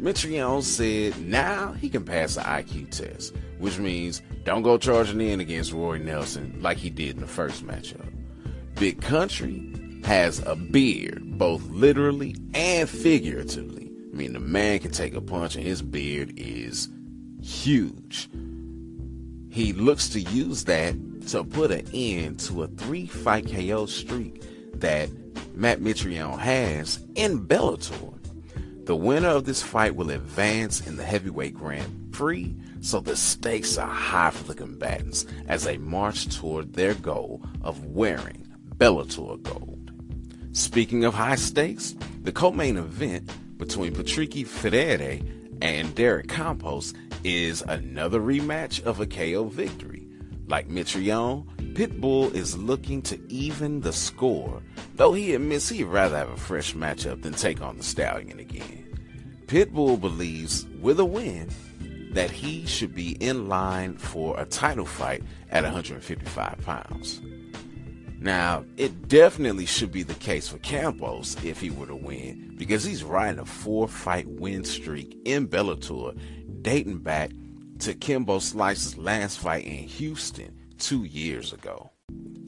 Mitrione 0.00 0.62
said 0.62 1.18
now 1.20 1.72
he 1.72 1.88
can 1.88 2.04
pass 2.04 2.34
the 2.34 2.42
IQ 2.42 2.90
test, 2.90 3.34
which 3.58 3.78
means 3.78 4.22
don't 4.44 4.62
go 4.62 4.78
charging 4.78 5.20
in 5.20 5.40
against 5.40 5.72
Roy 5.72 5.98
Nelson 5.98 6.58
like 6.60 6.78
he 6.78 6.90
did 6.90 7.16
in 7.16 7.20
the 7.20 7.26
first 7.26 7.66
matchup. 7.66 8.06
Big 8.76 9.00
Country 9.00 9.72
has 10.04 10.38
a 10.46 10.54
beard, 10.54 11.38
both 11.38 11.66
literally 11.68 12.36
and 12.54 12.88
figuratively. 12.88 13.90
I 14.12 14.16
mean, 14.16 14.32
the 14.32 14.40
man 14.40 14.78
can 14.78 14.90
take 14.90 15.14
a 15.14 15.20
punch 15.20 15.56
and 15.56 15.64
his 15.64 15.82
beard 15.82 16.32
is 16.36 16.88
huge. 17.42 18.28
He 19.50 19.72
looks 19.72 20.08
to 20.10 20.20
use 20.20 20.64
that 20.64 20.94
to 21.28 21.44
put 21.44 21.70
an 21.70 21.86
end 21.92 22.40
to 22.40 22.62
a 22.62 22.68
three 22.68 23.06
fight 23.06 23.50
KO 23.52 23.86
streak 23.86 24.42
that 24.74 25.10
Matt 25.54 25.80
Mitrione 25.80 26.38
has 26.38 27.00
in 27.14 27.46
Bellator. 27.46 28.17
The 28.88 28.96
winner 28.96 29.28
of 29.28 29.44
this 29.44 29.62
fight 29.62 29.96
will 29.96 30.08
advance 30.08 30.86
in 30.86 30.96
the 30.96 31.04
heavyweight 31.04 31.52
Grand 31.52 32.10
Prix, 32.10 32.56
so 32.80 33.00
the 33.00 33.16
stakes 33.16 33.76
are 33.76 33.86
high 33.86 34.30
for 34.30 34.44
the 34.44 34.54
combatants 34.54 35.26
as 35.46 35.64
they 35.64 35.76
march 35.76 36.34
toward 36.34 36.72
their 36.72 36.94
goal 36.94 37.42
of 37.60 37.84
wearing 37.84 38.48
Bellator 38.78 39.42
gold. 39.42 39.92
Speaking 40.52 41.04
of 41.04 41.12
high 41.12 41.34
stakes, 41.34 41.96
the 42.22 42.32
co-main 42.32 42.78
event 42.78 43.30
between 43.58 43.92
Patricky 43.92 44.46
Freire 44.46 45.20
and 45.60 45.94
Derek 45.94 46.28
Campos 46.28 46.94
is 47.24 47.60
another 47.68 48.20
rematch 48.20 48.82
of 48.84 49.00
a 49.00 49.06
KO 49.06 49.50
victory. 49.50 50.08
Like 50.46 50.70
Mitrione, 50.70 51.44
Pitbull 51.74 52.34
is 52.34 52.56
looking 52.56 53.02
to 53.02 53.20
even 53.30 53.82
the 53.82 53.92
score, 53.92 54.62
though 54.94 55.12
he 55.12 55.34
admits 55.34 55.68
he'd 55.68 55.84
rather 55.84 56.16
have 56.16 56.30
a 56.30 56.36
fresh 56.38 56.74
matchup 56.74 57.20
than 57.20 57.34
take 57.34 57.60
on 57.60 57.76
the 57.76 57.82
Stallion 57.82 58.40
again. 58.40 58.77
Pitbull 59.48 59.98
believes, 59.98 60.66
with 60.78 61.00
a 61.00 61.06
win, 61.06 61.48
that 62.12 62.30
he 62.30 62.66
should 62.66 62.94
be 62.94 63.12
in 63.12 63.48
line 63.48 63.96
for 63.96 64.38
a 64.38 64.44
title 64.44 64.84
fight 64.84 65.22
at 65.50 65.64
155 65.64 66.60
pounds. 66.60 67.22
Now, 68.20 68.66
it 68.76 69.08
definitely 69.08 69.64
should 69.64 69.90
be 69.90 70.02
the 70.02 70.12
case 70.14 70.48
for 70.48 70.58
Campos 70.58 71.42
if 71.42 71.62
he 71.62 71.70
were 71.70 71.86
to 71.86 71.96
win, 71.96 72.56
because 72.58 72.84
he's 72.84 73.02
riding 73.02 73.38
a 73.38 73.46
four 73.46 73.88
fight 73.88 74.28
win 74.28 74.64
streak 74.64 75.18
in 75.24 75.48
Bellator 75.48 76.14
dating 76.60 76.98
back 76.98 77.30
to 77.78 77.94
Kimbo 77.94 78.40
Slice's 78.40 78.98
last 78.98 79.38
fight 79.38 79.64
in 79.64 79.84
Houston 79.84 80.54
two 80.76 81.04
years 81.04 81.54
ago. 81.54 81.90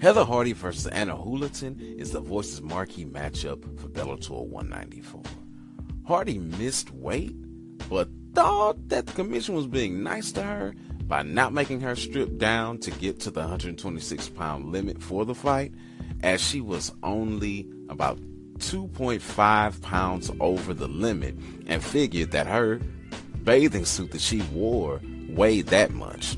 Heather 0.03 0.25
Hardy 0.25 0.53
versus 0.53 0.87
Ana 0.89 1.17
Julaton 1.17 1.81
is 1.81 2.11
the 2.11 2.21
Voices 2.21 2.61
marquee 2.61 3.07
matchup 3.07 3.63
for 3.81 3.89
Bellator 3.89 4.47
194. 4.47 5.23
Hardy 6.11 6.41
missed 6.41 6.93
weight, 6.93 7.37
but 7.89 8.09
thought 8.35 8.89
that 8.89 9.07
the 9.07 9.13
commission 9.13 9.55
was 9.55 9.69
being 9.69 10.03
nice 10.03 10.33
to 10.33 10.43
her 10.43 10.75
by 11.07 11.23
not 11.23 11.53
making 11.53 11.81
her 11.81 11.95
strip 11.95 12.37
down 12.37 12.79
to 12.79 12.91
get 12.91 13.21
to 13.21 13.31
the 13.31 13.39
126 13.39 14.29
pound 14.31 14.73
limit 14.73 15.01
for 15.01 15.25
the 15.25 15.37
fight, 15.37 15.73
as 16.25 16.41
she 16.41 16.61
was 16.61 16.91
only 17.05 17.71
about 17.89 18.19
2.5 18.59 19.81
pounds 19.83 20.33
over 20.41 20.75
the 20.75 20.89
limit 20.89 21.37
and 21.69 21.81
figured 21.81 22.33
that 22.33 22.49
her 22.49 22.81
bathing 23.45 23.85
suit 23.85 24.11
that 24.11 24.21
she 24.21 24.43
wore 24.53 25.01
weighed 25.29 25.69
that 25.69 25.93
much. 25.93 26.37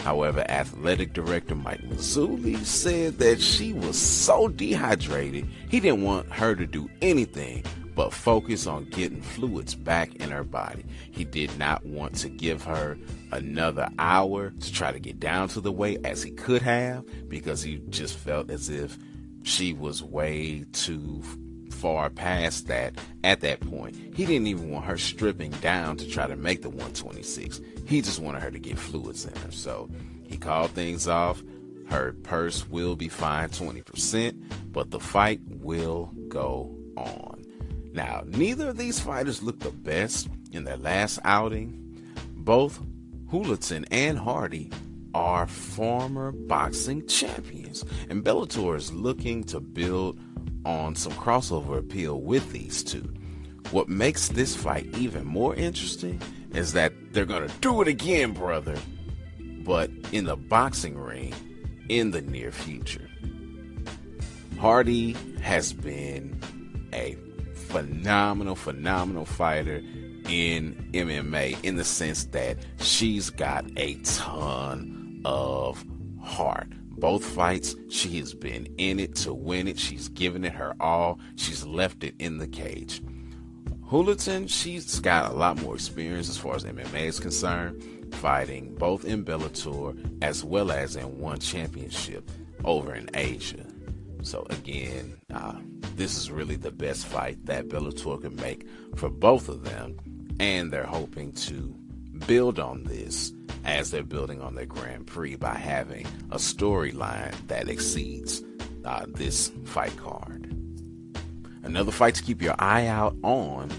However, 0.00 0.44
athletic 0.48 1.12
director 1.12 1.54
Mike 1.54 1.82
Mazzulli 1.82 2.56
said 2.64 3.18
that 3.18 3.40
she 3.40 3.74
was 3.74 3.96
so 3.96 4.48
dehydrated 4.48 5.46
he 5.68 5.78
didn't 5.78 6.02
want 6.02 6.32
her 6.32 6.56
to 6.56 6.66
do 6.66 6.90
anything 7.00 7.62
but 7.94 8.12
focus 8.12 8.66
on 8.66 8.84
getting 8.86 9.22
fluids 9.22 9.74
back 9.74 10.14
in 10.16 10.30
her 10.30 10.44
body. 10.44 10.84
He 11.10 11.24
did 11.24 11.56
not 11.58 11.84
want 11.86 12.16
to 12.16 12.28
give 12.28 12.62
her 12.64 12.98
another 13.32 13.88
hour 13.98 14.50
to 14.50 14.72
try 14.72 14.92
to 14.92 14.98
get 14.98 15.20
down 15.20 15.48
to 15.48 15.60
the 15.60 15.72
weight 15.72 16.00
as 16.04 16.22
he 16.22 16.30
could 16.30 16.62
have 16.62 17.04
because 17.28 17.62
he 17.62 17.78
just 17.90 18.16
felt 18.16 18.50
as 18.50 18.68
if 18.68 18.98
she 19.42 19.72
was 19.72 20.02
way 20.02 20.64
too 20.72 21.22
far 21.70 22.08
past 22.08 22.66
that 22.68 22.94
at 23.22 23.40
that 23.40 23.60
point. 23.60 23.94
He 24.14 24.24
didn't 24.24 24.46
even 24.46 24.70
want 24.70 24.86
her 24.86 24.96
stripping 24.96 25.50
down 25.52 25.96
to 25.98 26.08
try 26.08 26.26
to 26.26 26.36
make 26.36 26.62
the 26.62 26.70
126. 26.70 27.60
He 27.86 28.00
just 28.00 28.20
wanted 28.20 28.42
her 28.42 28.50
to 28.50 28.58
get 28.58 28.78
fluids 28.78 29.26
in 29.26 29.34
her. 29.42 29.52
So 29.52 29.90
he 30.26 30.36
called 30.36 30.70
things 30.70 31.06
off. 31.06 31.42
Her 31.88 32.14
purse 32.22 32.66
will 32.68 32.96
be 32.96 33.08
fined 33.08 33.52
20%, 33.52 34.72
but 34.72 34.90
the 34.90 35.00
fight 35.00 35.40
will 35.46 36.10
go 36.28 36.74
on. 36.96 37.33
Now, 37.94 38.24
neither 38.26 38.70
of 38.70 38.76
these 38.76 38.98
fighters 38.98 39.40
looked 39.40 39.60
the 39.60 39.70
best 39.70 40.28
in 40.50 40.64
their 40.64 40.76
last 40.76 41.20
outing. 41.24 41.80
Both 42.34 42.82
Julaton 43.32 43.86
and 43.92 44.18
Hardy 44.18 44.72
are 45.14 45.46
former 45.46 46.32
boxing 46.32 47.06
champions, 47.06 47.84
and 48.10 48.24
Bellator 48.24 48.76
is 48.76 48.92
looking 48.92 49.44
to 49.44 49.60
build 49.60 50.18
on 50.64 50.96
some 50.96 51.12
crossover 51.12 51.78
appeal 51.78 52.20
with 52.20 52.50
these 52.50 52.82
two. 52.82 53.14
What 53.70 53.88
makes 53.88 54.28
this 54.28 54.56
fight 54.56 54.86
even 54.96 55.24
more 55.24 55.54
interesting 55.54 56.20
is 56.52 56.72
that 56.72 56.92
they're 57.12 57.24
going 57.24 57.48
to 57.48 57.54
do 57.58 57.80
it 57.80 57.86
again, 57.86 58.32
brother, 58.32 58.76
but 59.38 59.88
in 60.10 60.24
the 60.24 60.36
boxing 60.36 60.98
ring 60.98 61.32
in 61.88 62.10
the 62.10 62.22
near 62.22 62.50
future. 62.50 63.08
Hardy 64.58 65.16
has 65.42 65.72
been 65.72 66.40
a 66.92 67.16
phenomenal, 67.74 68.54
phenomenal 68.54 69.24
fighter 69.24 69.82
in 70.28 70.74
MMA 70.92 71.62
in 71.64 71.74
the 71.74 71.84
sense 71.84 72.26
that 72.26 72.56
she's 72.78 73.30
got 73.30 73.64
a 73.76 73.94
ton 74.04 75.20
of 75.24 75.84
heart. 76.22 76.68
Both 76.98 77.24
fights, 77.24 77.74
she 77.88 78.18
has 78.20 78.32
been 78.32 78.68
in 78.78 79.00
it 79.00 79.16
to 79.16 79.34
win 79.34 79.66
it. 79.66 79.76
She's 79.76 80.08
given 80.08 80.44
it 80.44 80.52
her 80.52 80.76
all. 80.78 81.18
She's 81.34 81.66
left 81.66 82.04
it 82.04 82.14
in 82.20 82.38
the 82.38 82.46
cage. 82.46 83.02
Julaton, 83.90 84.48
she's 84.48 85.00
got 85.00 85.32
a 85.32 85.34
lot 85.34 85.60
more 85.60 85.74
experience 85.74 86.28
as 86.28 86.38
far 86.38 86.54
as 86.54 86.64
MMA 86.64 87.06
is 87.06 87.18
concerned, 87.18 88.14
fighting 88.14 88.72
both 88.76 89.04
in 89.04 89.24
Bellator 89.24 89.96
as 90.22 90.44
well 90.44 90.70
as 90.70 90.94
in 90.94 91.18
one 91.18 91.40
championship 91.40 92.30
over 92.64 92.94
in 92.94 93.10
Asia. 93.14 93.63
So 94.24 94.46
again, 94.48 95.18
uh, 95.32 95.58
this 95.96 96.16
is 96.16 96.30
really 96.30 96.56
the 96.56 96.70
best 96.70 97.06
fight 97.06 97.44
that 97.46 97.68
Bellator 97.68 98.20
can 98.20 98.34
make 98.36 98.66
for 98.96 99.10
both 99.10 99.48
of 99.48 99.64
them, 99.64 99.98
and 100.40 100.72
they're 100.72 100.84
hoping 100.84 101.32
to 101.32 101.74
build 102.26 102.58
on 102.58 102.84
this 102.84 103.32
as 103.64 103.90
they're 103.90 104.02
building 104.02 104.40
on 104.40 104.54
their 104.54 104.66
Grand 104.66 105.06
Prix 105.06 105.36
by 105.36 105.54
having 105.54 106.06
a 106.30 106.36
storyline 106.36 107.34
that 107.48 107.68
exceeds 107.68 108.42
uh, 108.84 109.04
this 109.08 109.52
fight 109.64 109.96
card. 109.98 110.50
Another 111.62 111.92
fight 111.92 112.14
to 112.14 112.22
keep 112.22 112.42
your 112.42 112.54
eye 112.58 112.86
out 112.86 113.16
on 113.22 113.70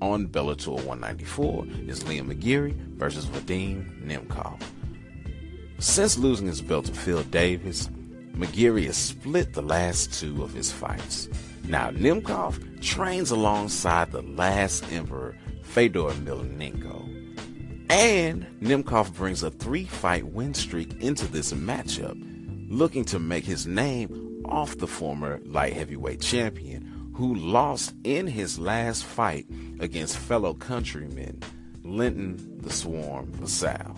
on 0.00 0.28
Bellator 0.28 0.74
194 0.84 1.66
is 1.88 2.04
Liam 2.04 2.30
McGeary 2.30 2.74
versus 2.96 3.24
Vadim 3.26 4.04
Nemkov. 4.04 4.60
Since 5.78 6.18
losing 6.18 6.46
his 6.46 6.60
belt 6.60 6.86
to 6.86 6.92
Phil 6.92 7.22
Davis, 7.24 7.88
McGeary 8.36 8.86
has 8.86 8.96
split 8.96 9.52
the 9.52 9.62
last 9.62 10.12
two 10.18 10.42
of 10.42 10.52
his 10.52 10.72
fights. 10.72 11.28
Now, 11.68 11.90
Nemkov 11.90 12.82
trains 12.82 13.30
alongside 13.30 14.10
the 14.10 14.22
last 14.22 14.90
emperor, 14.92 15.36
Fedor 15.62 16.10
Emelianenko. 16.10 17.10
And 17.90 18.46
Nemkov 18.60 19.14
brings 19.14 19.42
a 19.42 19.50
three 19.50 19.84
fight 19.84 20.26
win 20.26 20.52
streak 20.52 21.00
into 21.00 21.26
this 21.28 21.52
matchup, 21.52 22.20
looking 22.68 23.04
to 23.06 23.18
make 23.18 23.44
his 23.44 23.66
name 23.66 24.42
off 24.44 24.76
the 24.78 24.86
former 24.86 25.40
light 25.44 25.72
heavyweight 25.72 26.20
champion, 26.20 27.12
who 27.14 27.34
lost 27.34 27.94
in 28.02 28.26
his 28.26 28.58
last 28.58 29.04
fight 29.04 29.46
against 29.80 30.18
fellow 30.18 30.54
countryman 30.54 31.40
Linton 31.84 32.58
the 32.58 32.70
Swarm 32.70 33.26
Vassell. 33.32 33.96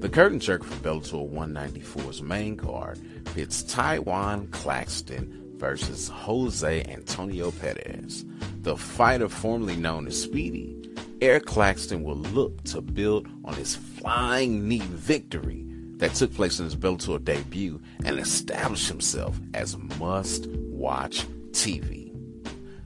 The 0.00 0.08
curtain 0.08 0.40
jerk 0.40 0.64
for 0.64 0.76
Bellator 0.76 1.30
194's 1.30 2.22
main 2.22 2.56
card 2.56 2.98
pits 3.34 3.62
Tywan 3.62 4.50
Claxton 4.50 5.52
versus 5.56 6.08
Jose 6.08 6.84
Antonio 6.84 7.50
Perez. 7.50 8.24
The 8.62 8.78
fighter 8.78 9.28
formerly 9.28 9.76
known 9.76 10.06
as 10.06 10.22
Speedy 10.22 10.74
Eric 11.20 11.44
Claxton 11.44 12.02
will 12.02 12.16
look 12.16 12.64
to 12.64 12.80
build 12.80 13.28
on 13.44 13.52
his 13.52 13.76
flying 13.76 14.66
knee 14.66 14.78
victory 14.78 15.66
that 15.98 16.14
took 16.14 16.32
place 16.32 16.58
in 16.58 16.64
his 16.64 16.76
Bellator 16.76 17.22
debut 17.22 17.78
and 18.02 18.18
establish 18.18 18.88
himself 18.88 19.38
as 19.52 19.76
must 19.76 20.46
watch 20.46 21.26
TV. 21.50 22.10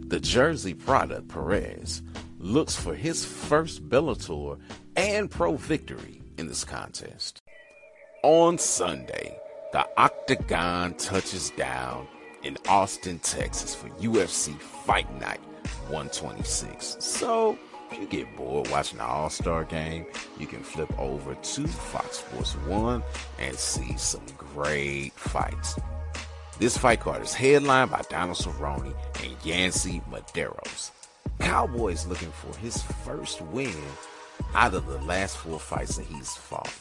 The 0.00 0.18
Jersey 0.18 0.74
product, 0.74 1.28
Perez, 1.28 2.02
looks 2.40 2.74
for 2.74 2.96
his 2.96 3.24
first 3.24 3.88
Bellator 3.88 4.58
and 4.96 5.30
pro 5.30 5.56
victory 5.56 6.22
in 6.38 6.46
this 6.46 6.64
contest. 6.64 7.42
On 8.22 8.58
Sunday, 8.58 9.38
the 9.72 9.86
Octagon 9.96 10.94
touches 10.94 11.50
down 11.50 12.06
in 12.42 12.56
Austin, 12.68 13.18
Texas 13.20 13.74
for 13.74 13.88
UFC 14.00 14.58
Fight 14.60 15.12
Night 15.20 15.40
126. 15.88 16.96
So, 17.00 17.58
if 17.90 17.98
you 17.98 18.06
get 18.06 18.36
bored 18.36 18.68
watching 18.70 18.98
the 18.98 19.04
All 19.04 19.30
Star 19.30 19.64
game, 19.64 20.06
you 20.38 20.46
can 20.46 20.62
flip 20.62 20.92
over 20.98 21.34
to 21.34 21.66
Fox 21.66 22.18
Sports 22.18 22.52
1 22.66 23.02
and 23.38 23.56
see 23.56 23.96
some 23.96 24.24
great 24.36 25.12
fights. 25.14 25.78
This 26.58 26.78
fight 26.78 27.00
card 27.00 27.22
is 27.22 27.34
headlined 27.34 27.90
by 27.90 28.02
Donald 28.08 28.38
Cerrone 28.38 28.94
and 29.22 29.36
Yancy 29.44 30.00
Medeiros. 30.10 30.90
Cowboy 31.40 31.92
is 31.92 32.06
looking 32.06 32.30
for 32.30 32.56
his 32.58 32.80
first 33.04 33.42
win 33.42 33.74
out 34.54 34.74
of 34.74 34.86
the 34.86 34.98
last 34.98 35.36
four 35.36 35.58
fights 35.58 35.96
that 35.96 36.06
he's 36.06 36.34
fought. 36.34 36.72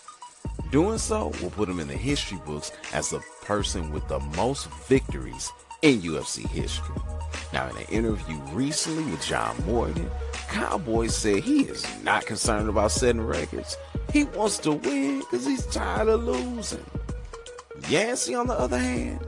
Doing 0.72 0.98
so 0.98 1.32
will 1.42 1.52
put 1.52 1.70
him 1.70 1.80
in 1.80 1.88
the 1.88 1.98
history 1.98 2.40
books 2.46 2.72
as 2.94 3.10
the 3.10 3.22
person 3.44 3.92
with 3.92 4.08
the 4.08 4.20
most 4.36 4.70
victories 4.88 5.52
in 5.82 6.02
UFC 6.02 6.48
history. 6.48 6.96
Now, 7.52 7.70
in 7.70 7.78
an 7.78 7.84
interview 7.90 8.38
recently 8.52 9.04
with 9.12 9.24
John 9.24 9.56
Morgan, 9.66 10.10
Cowboy 10.48 11.08
said 11.08 11.44
he 11.44 11.64
is 11.64 11.86
not 12.04 12.26
concerned 12.26 12.70
about 12.70 12.92
setting 12.92 13.22
records. 13.22 13.78
He 14.12 14.24
wants 14.24 14.58
to 14.60 14.72
win 14.74 15.20
because 15.20 15.46
he's 15.46 15.66
tired 15.68 16.08
of 16.08 16.24
losing. 16.24 16.84
Yancy, 17.90 18.34
on 18.34 18.48
the 18.48 18.54
other 18.54 18.78
hand, 18.78 19.20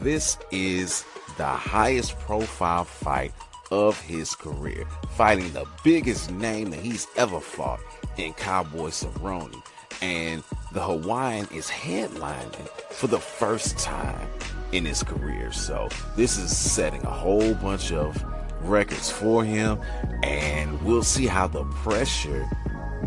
this 0.00 0.38
is 0.50 1.04
the 1.36 1.46
highest 1.46 2.18
profile 2.20 2.84
fight 2.84 3.32
of 3.70 4.00
his 4.00 4.34
career, 4.34 4.84
fighting 5.16 5.52
the 5.52 5.66
biggest 5.84 6.30
name 6.30 6.70
that 6.70 6.80
he's 6.80 7.06
ever 7.16 7.40
fought 7.40 7.80
in 8.16 8.32
Cowboy 8.34 8.88
Cerrone. 8.88 9.62
And 10.02 10.42
the 10.72 10.80
Hawaiian 10.80 11.46
is 11.54 11.68
headlining 11.68 12.68
for 12.90 13.06
the 13.06 13.18
first 13.18 13.78
time 13.78 14.28
in 14.72 14.84
his 14.84 15.02
career. 15.02 15.52
So 15.52 15.88
this 16.16 16.38
is 16.38 16.56
setting 16.56 17.02
a 17.04 17.10
whole 17.10 17.54
bunch 17.54 17.92
of 17.92 18.24
records 18.62 19.10
for 19.10 19.44
him, 19.44 19.78
and 20.22 20.80
we'll 20.82 21.02
see 21.02 21.26
how 21.26 21.46
the 21.46 21.64
pressure 21.64 22.48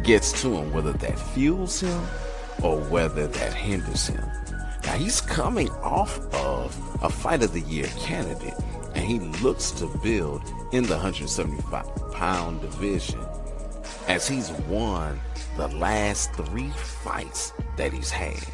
gets 0.03 0.41
to 0.41 0.55
him, 0.55 0.73
whether 0.73 0.93
that 0.93 1.17
fuels 1.17 1.79
him 1.79 2.01
or 2.61 2.77
whether 2.77 3.27
that 3.27 3.53
hinders 3.53 4.07
him. 4.07 4.23
Now 4.83 4.93
he's 4.93 5.21
coming 5.21 5.69
off 5.81 6.19
of 6.33 6.77
a 7.01 7.09
fight 7.09 7.43
of 7.43 7.53
the 7.53 7.61
year 7.61 7.87
candidate, 7.97 8.53
and 8.95 9.03
he 9.03 9.19
looks 9.41 9.71
to 9.71 9.87
build 10.03 10.41
in 10.71 10.83
the 10.83 10.93
175 10.93 12.11
pound 12.13 12.61
division 12.61 13.19
as 14.07 14.27
he's 14.27 14.51
won 14.67 15.19
the 15.57 15.67
last 15.69 16.33
three 16.33 16.69
fights 16.69 17.53
that 17.77 17.93
he's 17.93 18.11
had. 18.11 18.45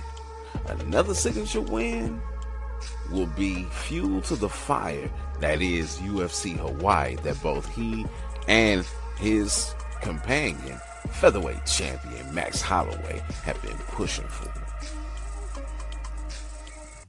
Another 0.68 1.14
signature 1.14 1.62
win 1.62 2.22
will 3.12 3.28
be 3.28 3.64
fuel 3.66 4.22
to 4.22 4.36
the 4.36 4.50
fire 4.50 5.10
that 5.40 5.62
is 5.62 5.98
UFC 6.00 6.58
Hawaii 6.58 7.16
that 7.18 7.42
both 7.42 7.68
he 7.74 8.06
and 8.48 8.86
his 9.18 9.74
companion, 10.02 10.80
featherweight 11.12 11.66
champion 11.66 12.34
Max 12.34 12.62
Holloway, 12.62 13.22
have 13.44 13.62
been 13.62 13.78
pushing 13.90 14.28
for. 14.28 14.52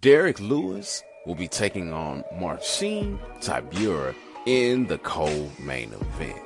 Derrick 0.00 0.40
Lewis 0.40 1.02
will 1.26 1.34
be 1.34 1.48
taking 1.48 1.92
on 1.92 2.24
Marcin 2.38 3.18
Tybura 3.40 4.14
in 4.46 4.86
the 4.86 4.98
co-main 4.98 5.92
event. 5.92 6.40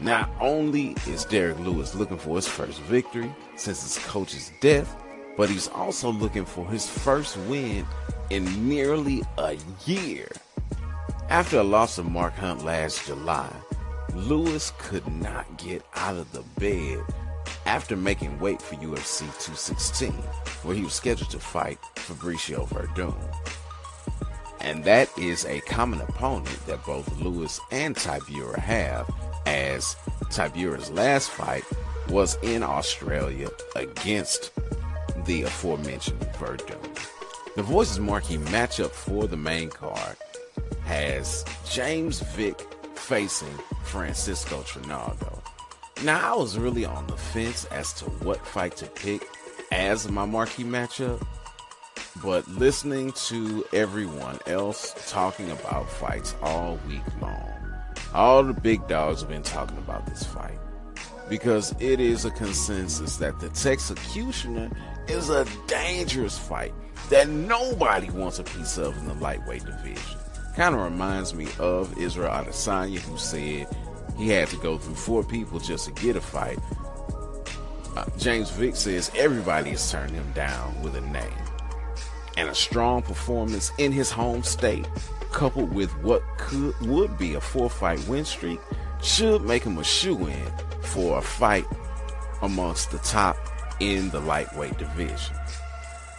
Not 0.00 0.30
only 0.40 0.96
is 1.06 1.24
Derrick 1.24 1.58
Lewis 1.58 1.94
looking 1.94 2.16
for 2.16 2.36
his 2.36 2.48
first 2.48 2.80
victory 2.82 3.34
since 3.56 3.82
his 3.82 4.04
coach's 4.06 4.50
death, 4.60 4.96
but 5.36 5.50
he's 5.50 5.68
also 5.68 6.10
looking 6.10 6.44
for 6.44 6.66
his 6.66 6.88
first 6.88 7.36
win 7.48 7.84
in 8.30 8.68
nearly 8.68 9.22
a 9.38 9.56
year. 9.84 10.28
After 11.28 11.58
a 11.58 11.64
loss 11.64 11.98
of 11.98 12.10
Mark 12.10 12.34
Hunt 12.34 12.64
last 12.64 13.06
July, 13.06 13.52
Lewis 14.14 14.72
could 14.78 15.06
not 15.06 15.58
get 15.58 15.82
out 15.94 16.16
of 16.16 16.30
the 16.32 16.42
bed 16.58 17.04
after 17.66 17.96
making 17.96 18.38
weight 18.40 18.60
for 18.60 18.74
UFC 18.76 19.20
216, 19.20 20.12
where 20.62 20.74
he 20.74 20.82
was 20.82 20.94
scheduled 20.94 21.30
to 21.30 21.38
fight 21.38 21.78
Fabricio 21.96 22.66
Werdum. 22.68 23.14
And 24.60 24.84
that 24.84 25.08
is 25.18 25.44
a 25.46 25.60
common 25.62 26.00
opponent 26.00 26.66
that 26.66 26.84
both 26.84 27.10
Lewis 27.20 27.60
and 27.70 27.96
Tybura 27.96 28.58
have, 28.58 29.10
as 29.46 29.96
Tybura's 30.24 30.90
last 30.90 31.30
fight 31.30 31.64
was 32.08 32.36
in 32.42 32.62
Australia 32.62 33.48
against 33.76 34.52
the 35.24 35.42
aforementioned 35.42 36.20
Werdum. 36.38 36.78
The 37.56 37.62
Voices 37.62 37.98
marquee 37.98 38.36
matchup 38.36 38.90
for 38.90 39.26
the 39.26 39.36
main 39.36 39.70
card 39.70 40.16
has 40.84 41.44
James 41.68 42.20
Vick 42.20 42.60
facing 42.94 43.58
Francisco 43.84 44.62
Trinaldo. 44.62 45.42
Now, 46.04 46.34
I 46.34 46.36
was 46.36 46.58
really 46.58 46.84
on 46.84 47.06
the 47.06 47.16
fence 47.16 47.64
as 47.66 47.92
to 47.94 48.04
what 48.06 48.44
fight 48.46 48.76
to 48.78 48.86
pick 48.86 49.26
as 49.72 50.10
my 50.10 50.24
marquee 50.24 50.64
matchup, 50.64 51.24
but 52.22 52.46
listening 52.48 53.12
to 53.12 53.64
everyone 53.72 54.38
else 54.46 54.94
talking 55.10 55.50
about 55.50 55.88
fights 55.90 56.34
all 56.42 56.78
week 56.86 57.02
long, 57.20 57.48
all 58.12 58.42
the 58.42 58.52
big 58.52 58.86
dogs 58.88 59.20
have 59.20 59.30
been 59.30 59.42
talking 59.42 59.78
about 59.78 60.06
this 60.06 60.24
fight 60.24 60.58
because 61.28 61.74
it 61.80 62.00
is 62.00 62.24
a 62.24 62.30
consensus 62.32 63.16
that 63.16 63.38
the 63.40 63.48
Texecutioner 63.50 64.74
is 65.08 65.30
a 65.30 65.46
dangerous 65.66 66.36
fight 66.36 66.74
that 67.08 67.28
nobody 67.28 68.10
wants 68.10 68.38
a 68.38 68.44
piece 68.44 68.76
of 68.76 68.96
in 68.98 69.06
the 69.06 69.14
lightweight 69.14 69.64
division. 69.64 70.18
Kind 70.56 70.74
of 70.74 70.82
reminds 70.82 71.32
me 71.34 71.46
of 71.58 71.96
Israel 71.96 72.30
Adesanya, 72.30 72.98
who 72.98 73.16
said 73.16 73.66
he 74.18 74.28
had 74.28 74.48
to 74.48 74.56
go 74.56 74.76
through 74.76 74.96
four 74.96 75.24
people 75.24 75.58
just 75.60 75.86
to 75.86 75.92
get 75.92 76.16
a 76.16 76.20
fight. 76.20 76.58
Uh, 77.96 78.04
James 78.18 78.50
Vick 78.50 78.76
says 78.76 79.10
everybody 79.16 79.70
has 79.70 79.90
turned 79.90 80.10
him 80.10 80.30
down 80.32 80.80
with 80.82 80.96
a 80.96 81.00
name. 81.00 81.49
And 82.40 82.48
a 82.48 82.54
strong 82.54 83.02
performance 83.02 83.70
in 83.76 83.92
his 83.92 84.10
home 84.10 84.42
state, 84.42 84.88
coupled 85.30 85.74
with 85.74 85.90
what 86.02 86.22
could 86.38 86.74
would 86.80 87.18
be 87.18 87.34
a 87.34 87.40
four-fight 87.40 88.02
win 88.08 88.24
streak, 88.24 88.58
should 89.02 89.42
make 89.42 89.62
him 89.62 89.76
a 89.76 89.84
shoe-in 89.84 90.50
for 90.80 91.18
a 91.18 91.22
fight 91.22 91.66
amongst 92.40 92.92
the 92.92 92.98
top 93.00 93.36
in 93.78 94.08
the 94.08 94.20
lightweight 94.20 94.78
division. 94.78 95.36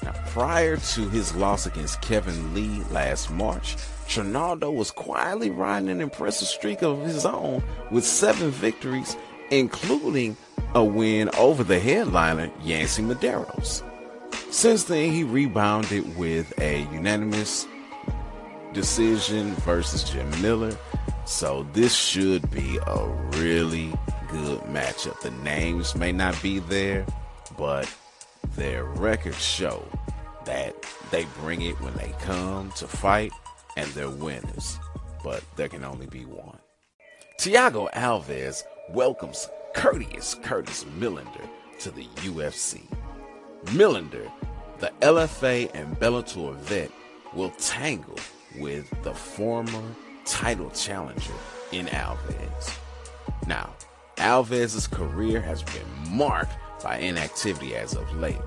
Now, 0.04 0.14
prior 0.28 0.78
to 0.78 1.10
his 1.10 1.34
loss 1.34 1.66
against 1.66 2.02
Kevin 2.02 2.54
Lee 2.54 2.84
last 2.92 3.32
March, 3.32 3.76
Trinaldo 4.08 4.70
was 4.70 4.92
quietly 4.92 5.50
riding 5.50 5.90
an 5.90 6.02
impressive 6.02 6.48
streak 6.48 6.84
of 6.84 7.02
his 7.02 7.26
own 7.26 7.64
with 7.90 8.06
seven 8.06 8.52
victories, 8.52 9.18
including 9.50 10.38
a 10.76 10.84
win 10.84 11.32
over 11.36 11.64
the 11.64 11.80
headliner 11.80 12.52
Yancy 12.62 13.02
Medeiros. 13.02 13.82
Since 14.52 14.84
then, 14.84 15.14
he 15.14 15.24
rebounded 15.24 16.18
with 16.18 16.54
a 16.60 16.82
unanimous 16.92 17.66
decision 18.74 19.56
versus 19.56 20.04
Jim 20.04 20.30
Miller. 20.42 20.78
So 21.26 21.66
this 21.72 21.96
should 21.96 22.52
be 22.52 22.78
a 22.86 23.08
really 23.38 23.94
good 24.30 24.60
matchup. 24.64 25.22
The 25.22 25.32
names 25.32 25.96
may 25.96 26.12
not 26.12 26.40
be 26.44 26.60
there, 26.60 27.06
but 27.58 27.90
their 28.58 28.84
records 28.84 29.42
show 29.42 29.88
that 30.44 30.76
they 31.12 31.26
bring 31.40 31.62
it 31.62 31.80
when 31.80 31.96
they 31.96 32.14
come 32.20 32.72
to 32.72 32.88
fight 32.88 33.32
and 33.78 33.90
they're 33.92 34.10
winners. 34.10 34.78
But 35.24 35.46
there 35.56 35.70
can 35.70 35.86
only 35.86 36.08
be 36.08 36.26
one. 36.26 36.60
Thiago 37.40 37.90
Alves 37.94 38.64
welcomes 38.90 39.48
Curtis 39.74 40.36
Curtis 40.44 40.84
Millender 41.00 41.48
to 41.80 41.90
the 41.90 42.06
UFC. 42.18 42.82
Millender, 43.66 44.30
the 44.80 44.92
LFA 45.02 45.70
and 45.74 45.96
Bellator 46.00 46.56
vet, 46.58 46.92
will 47.34 47.52
tangle 47.52 48.18
with 48.60 48.90
the 49.04 49.14
former 49.14 49.84
title 50.26 50.70
challenger 50.72 51.34
in 51.72 51.86
Alves. 51.88 52.78
Now, 53.48 53.74
Alves' 54.18 54.90
career 54.90 55.42
has 55.42 55.64
been 55.64 55.88
marked 56.10 56.54
by 56.84 56.98
inactivity 56.98 57.76
as 57.76 57.96
of 57.96 58.14
late. 58.18 58.42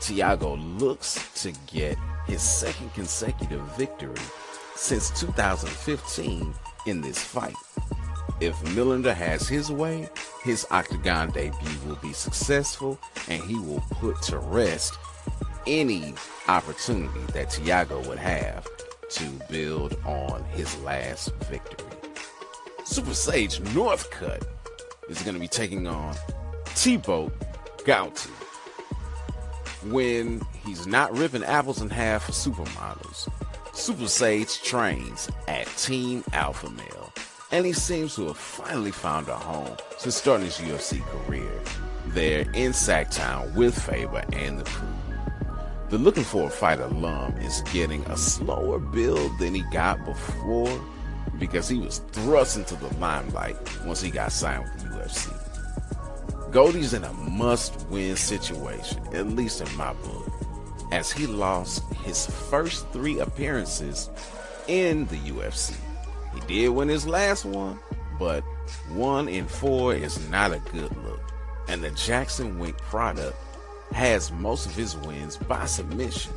Thiago 0.00 0.56
looks 0.78 1.42
to 1.42 1.52
get 1.72 1.98
his 2.26 2.42
second 2.42 2.92
consecutive 2.94 3.62
victory 3.76 4.14
since 4.76 5.10
2015 5.20 6.54
in 6.86 7.00
this 7.00 7.18
fight. 7.18 7.54
If 8.40 8.58
Millender 8.74 9.14
has 9.14 9.46
his 9.46 9.70
way, 9.70 10.08
his 10.42 10.66
octagon 10.70 11.30
debut 11.30 11.78
will 11.86 11.96
be 11.96 12.14
successful 12.14 12.98
and 13.28 13.42
he 13.42 13.54
will 13.56 13.82
put 13.90 14.22
to 14.22 14.38
rest 14.38 14.94
any 15.66 16.14
opportunity 16.48 17.20
that 17.34 17.50
Thiago 17.50 18.06
would 18.08 18.18
have 18.18 18.66
to 19.10 19.24
build 19.50 19.98
on 20.06 20.42
his 20.44 20.74
last 20.78 21.34
victory. 21.50 21.86
Super 22.84 23.12
Sage 23.12 23.60
Northcutt 23.74 24.46
is 25.08 25.22
going 25.22 25.34
to 25.34 25.40
be 25.40 25.48
taking 25.48 25.86
on 25.86 26.14
Thibault 26.64 27.30
Gouti. 27.78 28.30
When 29.90 30.40
he's 30.64 30.86
not 30.86 31.16
ripping 31.16 31.44
apples 31.44 31.82
in 31.82 31.90
half 31.90 32.24
for 32.24 32.32
supermodels, 32.32 33.28
Super 33.74 34.08
Sage 34.08 34.62
trains 34.62 35.30
at 35.46 35.66
Team 35.76 36.24
Alpha 36.32 36.70
Male, 36.70 37.09
and 37.52 37.66
he 37.66 37.72
seems 37.72 38.14
to 38.14 38.28
have 38.28 38.36
finally 38.36 38.90
found 38.90 39.28
a 39.28 39.34
home 39.34 39.76
since 39.98 40.16
starting 40.16 40.46
his 40.46 40.58
UFC 40.58 41.04
career 41.06 41.50
there 42.08 42.42
in 42.54 42.72
Sactown 42.72 43.52
with 43.54 43.78
Faber 43.78 44.24
and 44.32 44.60
the 44.60 44.64
crew. 44.64 44.88
The 45.88 45.98
Looking 45.98 46.22
for 46.22 46.46
a 46.46 46.50
Fight 46.50 46.78
alum 46.78 47.36
is 47.38 47.62
getting 47.72 48.02
a 48.06 48.16
slower 48.16 48.78
build 48.78 49.38
than 49.38 49.54
he 49.54 49.62
got 49.72 50.04
before 50.04 50.80
because 51.38 51.68
he 51.68 51.78
was 51.78 51.98
thrust 52.12 52.56
into 52.56 52.76
the 52.76 52.94
limelight 52.98 53.56
once 53.84 54.00
he 54.00 54.10
got 54.10 54.30
signed 54.30 54.64
with 54.64 54.82
the 54.82 54.88
UFC. 54.88 55.32
Gouti's 56.52 56.94
in 56.94 57.04
a 57.04 57.12
must 57.12 57.86
win 57.88 58.16
situation, 58.16 59.00
at 59.12 59.26
least 59.28 59.60
in 59.60 59.76
my 59.76 59.92
book, 59.94 60.32
as 60.92 61.10
he 61.10 61.26
lost 61.26 61.82
his 62.04 62.26
first 62.26 62.88
three 62.88 63.20
appearances 63.20 64.10
in 64.68 65.06
the 65.06 65.16
UFC. 65.16 65.76
Did 66.50 66.70
win 66.70 66.88
his 66.88 67.06
last 67.06 67.44
one, 67.44 67.78
but 68.18 68.42
one 68.88 69.28
in 69.28 69.46
four 69.46 69.94
is 69.94 70.28
not 70.30 70.52
a 70.52 70.58
good 70.72 70.90
look. 71.04 71.22
And 71.68 71.80
the 71.80 71.92
Jackson 71.92 72.58
Wink 72.58 72.76
product 72.78 73.36
has 73.92 74.32
most 74.32 74.66
of 74.66 74.74
his 74.74 74.96
wins 74.96 75.36
by 75.36 75.66
submission. 75.66 76.32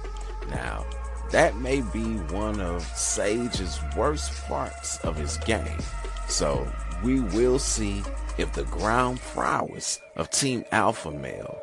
Now, 0.52 0.86
that 1.32 1.58
may 1.58 1.82
be 1.82 2.04
one 2.32 2.62
of 2.62 2.84
Sage's 2.96 3.80
worst 3.98 4.32
parts 4.44 5.00
of 5.00 5.16
his 5.18 5.38
game. 5.38 5.80
So 6.28 6.72
we 7.04 7.20
will 7.20 7.58
see 7.58 8.04
if 8.38 8.54
the 8.54 8.66
ground 8.66 9.20
prowess 9.20 10.00
of 10.16 10.30
Team 10.30 10.64
Alpha 10.72 11.10
Male 11.10 11.60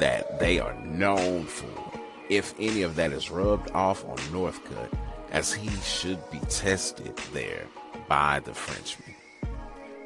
that 0.00 0.38
they 0.38 0.58
are 0.58 0.74
known 0.84 1.46
for, 1.46 2.00
if 2.28 2.54
any 2.60 2.82
of 2.82 2.94
that 2.96 3.12
is 3.12 3.30
rubbed 3.30 3.70
off 3.70 4.04
on 4.04 4.18
Northcutt, 4.18 4.92
as 5.30 5.54
he 5.54 5.70
should 5.80 6.18
be 6.30 6.40
tested 6.40 7.16
there 7.32 7.64
by 8.08 8.40
the 8.40 8.54
Frenchman. 8.54 9.14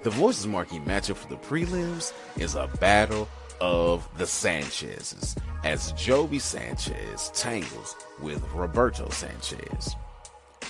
The 0.03 0.11
Voices 0.11 0.47
marquee 0.47 0.79
matchup 0.79 1.17
for 1.17 1.29
the 1.29 1.37
prelims 1.37 2.13
is 2.39 2.55
a 2.55 2.69
battle 2.81 3.29
of 3.61 4.09
the 4.17 4.27
Sanchez's 4.27 5.37
as 5.65 5.93
Joby 5.93 6.39
Sanchez 6.39 7.31
tangles 7.35 7.97
with 8.21 8.43
Roberto 8.55 9.09
Sanchez. 9.11 9.95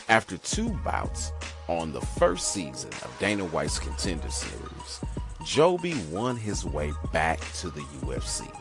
After 0.09 0.37
two 0.38 0.71
bouts 0.85 1.31
on 1.69 1.93
the 1.93 2.01
first 2.01 2.53
season 2.53 2.90
of 3.05 3.16
Dana 3.21 3.45
White's 3.45 3.79
Contender 3.79 4.31
Series, 4.31 5.01
Joby 5.45 5.95
won 6.11 6.37
his 6.37 6.64
way 6.64 6.93
back 7.12 7.38
to 7.61 7.71
the 7.71 7.83
UFC. 8.03 8.53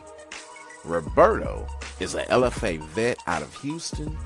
Roberto 0.84 1.66
is 1.98 2.14
an 2.14 2.24
LFA 2.26 2.80
vet 2.80 3.18
out 3.26 3.42
of 3.42 3.54
Houston, 3.56 4.16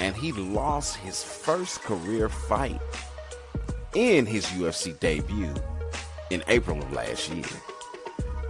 and 0.00 0.14
he 0.14 0.30
lost 0.32 0.96
his 0.96 1.22
first 1.24 1.82
career 1.82 2.28
fight 2.28 2.80
in 3.94 4.26
his 4.26 4.46
UFC 4.46 4.98
debut 5.00 5.54
in 6.30 6.42
April 6.48 6.78
of 6.78 6.92
last 6.92 7.30
year. 7.30 7.44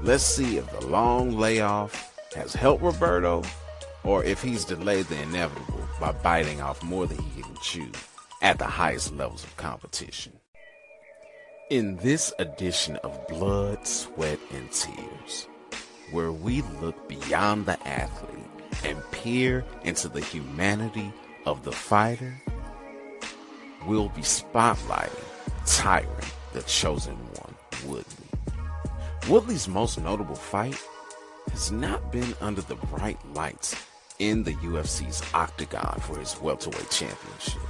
Let's 0.01 0.25
see 0.25 0.57
if 0.57 0.71
the 0.71 0.87
long 0.87 1.37
layoff 1.37 2.13
has 2.35 2.55
helped 2.55 2.83
Roberto 2.83 3.43
or 4.05 4.25
if 4.25 4.43
he's 4.43 4.65
delayed 4.65 5.07
the 5.07 5.21
inevitable 5.21 5.81
by 6.01 6.13
biting 6.13 6.61
off 6.61 6.83
more 6.83 7.07
than 7.07 7.19
he 7.19 7.43
can 7.43 7.55
chew 7.63 7.91
at 8.41 8.59
the 8.59 8.65
highest 8.65 9.15
levels 9.15 9.45
of 9.45 9.57
competition. 9.57 10.33
In 11.71 11.97
this 11.99 12.33
edition 12.39 12.97
of 12.97 13.27
Blood, 13.29 13.87
Sweat, 13.87 14.39
and 14.53 14.71
Tears, 14.73 15.49
where 16.11 16.33
we 16.33 16.63
look 16.81 17.09
beyond 17.09 17.67
the 17.67 17.89
athlete 17.89 18.45
and 18.85 18.99
peer 19.13 19.65
into 19.85 20.09
the 20.09 20.21
humanity 20.21 21.13
of 21.47 21.65
the 21.65 21.73
fighter, 21.73 22.35
we'll 23.87 24.09
be 24.11 24.23
spotlighting 24.23 25.25
Tyron, 25.65 26.33
the 26.53 26.63
chosen 26.63 27.15
one, 27.15 27.55
Woodley. 27.87 28.05
Woodley's 29.29 29.69
most 29.69 30.01
notable 30.01 30.35
fight 30.35 30.81
has 31.51 31.71
not 31.71 32.11
been 32.11 32.35
under 32.41 32.61
the 32.63 32.75
bright 32.75 33.19
lights 33.35 33.77
in 34.19 34.43
the 34.43 34.55
UFC's 34.55 35.23
octagon 35.35 36.01
for 36.01 36.19
his 36.19 36.41
welterweight 36.41 36.91
championship. 36.91 37.63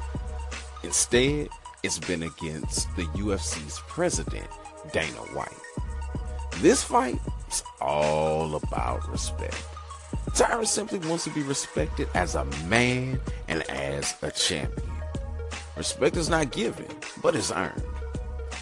Instead, 0.82 1.48
it's 1.82 1.98
been 1.98 2.22
against 2.22 2.94
the 2.96 3.02
UFC's 3.02 3.80
president, 3.88 4.46
Dana 4.92 5.18
White. 5.34 5.48
This 6.58 6.82
fight 6.82 7.18
is 7.48 7.62
all 7.80 8.54
about 8.54 9.10
respect. 9.10 9.56
Tyron 10.30 10.66
simply 10.66 10.98
wants 11.00 11.24
to 11.24 11.30
be 11.30 11.42
respected 11.42 12.08
as 12.14 12.34
a 12.34 12.44
man 12.66 13.20
and 13.48 13.62
as 13.70 14.14
a 14.22 14.30
champion. 14.30 14.91
Respect 15.82 16.16
is 16.16 16.28
not 16.28 16.52
given, 16.52 16.86
but 17.22 17.34
it's 17.34 17.50
earned. 17.50 17.82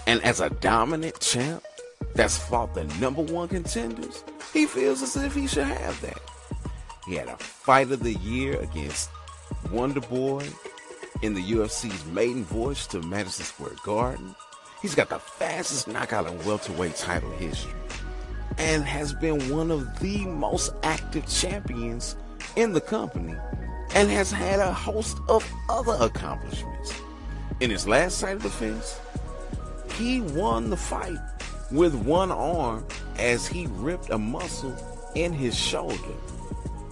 And 0.07 0.25
as 0.25 0.41
a 0.41 0.49
dominant 0.49 1.21
champ, 1.21 1.63
that's 2.15 2.39
fought 2.39 2.73
the 2.73 2.85
number 2.99 3.21
one 3.21 3.47
contenders, 3.47 4.25
he 4.55 4.65
feels 4.65 5.03
as 5.03 5.17
if 5.17 5.35
he 5.35 5.47
should 5.47 5.67
have 5.67 6.01
that. 6.01 6.19
He 7.07 7.17
had 7.17 7.29
a 7.29 7.37
fight 7.37 7.93
of 7.93 8.03
the 8.03 8.15
year 8.15 8.59
against 8.59 9.11
Wonder 9.71 10.01
Boy 10.01 10.47
in 11.21 11.35
the 11.35 11.43
UFC's 11.43 12.07
maiden 12.07 12.43
voyage 12.43 12.87
to 12.87 13.03
Madison 13.03 13.45
Square 13.45 13.77
Garden. 13.85 14.35
He's 14.81 14.95
got 14.95 15.11
the 15.11 15.19
fastest 15.19 15.89
knockout 15.89 16.27
in 16.27 16.43
welterweight 16.47 16.97
title 16.97 17.33
history 17.33 17.75
and 18.57 18.83
has 18.83 19.13
been 19.13 19.55
one 19.55 19.71
of 19.71 20.01
the 20.01 20.25
most 20.25 20.73
active 20.85 21.29
champions 21.29 22.17
in 22.57 22.73
the 22.73 22.81
company 22.81 23.37
and 23.95 24.11
has 24.11 24.31
had 24.31 24.61
a 24.61 24.73
host 24.73 25.19
of 25.29 25.47
other 25.69 25.97
accomplishments. 26.01 27.00
In 27.61 27.69
his 27.69 27.87
last 27.87 28.23
title 28.23 28.39
defense, 28.39 28.99
he 29.95 30.23
won 30.23 30.71
the 30.71 30.79
fight 30.79 31.19
with 31.71 31.95
one 31.95 32.31
arm 32.31 32.87
as 33.19 33.47
he 33.47 33.67
ripped 33.73 34.09
a 34.09 34.17
muscle 34.17 34.75
in 35.15 35.35
his 35.35 35.55
shoulder. 35.55 36.15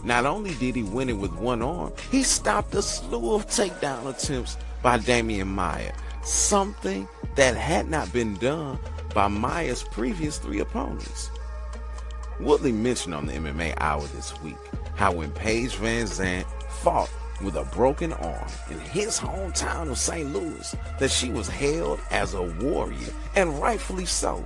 Not 0.04 0.26
only 0.26 0.54
did 0.56 0.76
he 0.76 0.82
win 0.82 1.08
it 1.08 1.16
with 1.16 1.32
one 1.32 1.62
arm, 1.62 1.94
he 2.10 2.22
stopped 2.22 2.74
a 2.74 2.82
slew 2.82 3.34
of 3.34 3.46
takedown 3.46 4.10
attempts 4.10 4.58
by 4.82 4.98
Demian 4.98 5.46
Maia, 5.46 5.92
something 6.22 7.08
that 7.34 7.56
had 7.56 7.88
not 7.88 8.12
been 8.12 8.34
done 8.34 8.78
by 9.14 9.26
Maia's 9.26 9.82
previous 9.82 10.36
three 10.36 10.60
opponents. 10.60 11.30
Woodley 12.40 12.72
mentioned 12.72 13.14
on 13.14 13.24
the 13.24 13.32
MMA 13.32 13.74
Hour 13.78 14.06
this 14.08 14.38
week 14.42 14.56
how 14.96 15.12
when 15.12 15.32
Paige 15.32 15.76
Van 15.76 16.06
VanZant 16.06 16.44
fought 16.68 17.10
with 17.42 17.56
a 17.56 17.64
broken 17.64 18.12
arm 18.12 18.46
in 18.70 18.78
his 18.80 19.18
hometown 19.18 19.90
of 19.90 19.98
St. 19.98 20.32
Louis, 20.32 20.74
that 20.98 21.10
she 21.10 21.30
was 21.30 21.48
hailed 21.48 22.00
as 22.10 22.34
a 22.34 22.42
warrior, 22.42 23.12
and 23.36 23.60
rightfully 23.60 24.06
so. 24.06 24.44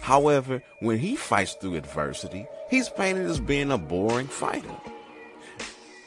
However, 0.00 0.62
when 0.80 0.98
he 0.98 1.16
fights 1.16 1.54
through 1.54 1.76
adversity, 1.76 2.46
he's 2.68 2.88
painted 2.88 3.26
as 3.26 3.40
being 3.40 3.70
a 3.70 3.78
boring 3.78 4.26
fighter. 4.26 4.74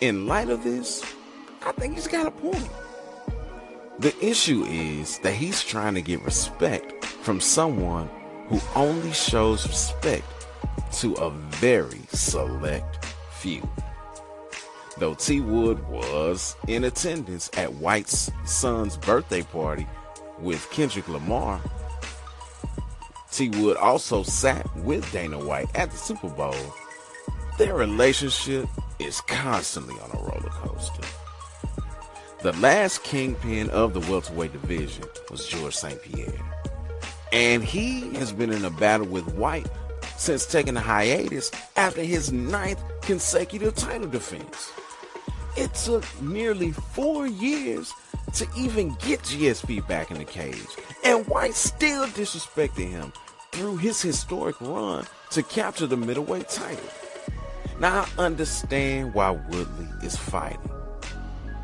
In 0.02 0.28
light 0.28 0.50
of 0.50 0.64
this, 0.64 1.04
I 1.66 1.72
think 1.72 1.96
he's 1.96 2.08
got 2.08 2.28
a 2.28 2.32
point. 2.32 2.70
The 4.00 4.16
issue 4.24 4.64
is 4.66 5.18
that 5.20 5.34
he's 5.34 5.64
trying 5.64 5.96
to 5.96 6.04
get 6.04 6.22
respect 6.22 7.04
from 7.04 7.42
someone 7.42 8.08
who 8.48 8.62
only 8.76 9.12
shows 9.12 9.68
respect 9.68 10.48
to 11.00 11.14
a 11.16 11.32
very 11.32 12.02
select 12.10 13.06
few. 13.32 13.68
Though 15.00 15.14
T 15.14 15.42
Wood 15.42 15.88
was 15.90 16.56
in 16.68 16.84
attendance 16.84 17.52
at 17.56 17.72
White's 17.76 18.32
son's 18.46 18.98
birthday 18.98 19.44
party 19.44 19.86
with 20.40 20.68
Kendrick 20.72 21.08
Lamar, 21.08 21.62
T 23.32 23.50
Wood 23.50 23.78
also 23.78 24.24
sat 24.24 24.66
with 24.78 25.10
Dana 25.12 25.38
White 25.38 25.70
at 25.76 25.92
the 25.92 25.98
Super 25.98 26.30
Bowl. 26.30 26.56
Their 27.60 27.76
relationship 27.76 28.68
is 28.98 29.22
constantly 29.22 29.96
on 30.00 30.10
a 30.12 30.24
roller 30.24 30.50
coaster. 30.50 31.04
The 32.42 32.54
last 32.54 33.04
kingpin 33.04 33.70
of 33.70 33.94
the 33.94 34.00
welterweight 34.12 34.54
division 34.54 35.04
was 35.30 35.48
George 35.48 35.76
St. 35.76 36.02
Pierre. 36.02 36.34
And 37.32 37.64
he 37.64 38.14
has 38.16 38.32
been 38.32 38.52
in 38.52 38.66
a 38.66 38.72
battle 38.72 39.08
with 39.08 39.28
White 39.36 39.68
since 40.18 40.48
taking 40.48 40.76
a 40.76 40.80
hiatus 40.80 41.52
after 41.76 42.02
his 42.02 42.32
ninth 42.32 42.82
consecutive 43.02 43.76
title 43.76 44.08
defense. 44.08 44.72
It 45.58 45.74
took 45.74 46.06
nearly 46.22 46.72
four 46.72 47.26
years 47.26 47.92
to 48.34 48.48
even 48.56 48.90
get 49.00 49.22
GSP 49.22 49.88
back 49.88 50.12
in 50.12 50.20
the 50.20 50.26
cage, 50.26 50.68
and 51.04 51.26
White 51.28 51.56
still 51.56 52.06
disrespected 52.06 52.90
him 52.90 53.12
through 53.52 53.78
his 53.78 54.00
historic 54.00 54.60
run 54.62 55.08
to 55.32 55.42
capture 55.42 55.88
the 55.88 55.98
middleweight 55.98 56.48
title. 56.50 56.90
Now 57.80 58.06
I 58.18 58.26
understand 58.26 59.14
why 59.14 59.32
Woodley 59.32 59.88
is 60.04 60.16
fighting. 60.16 60.70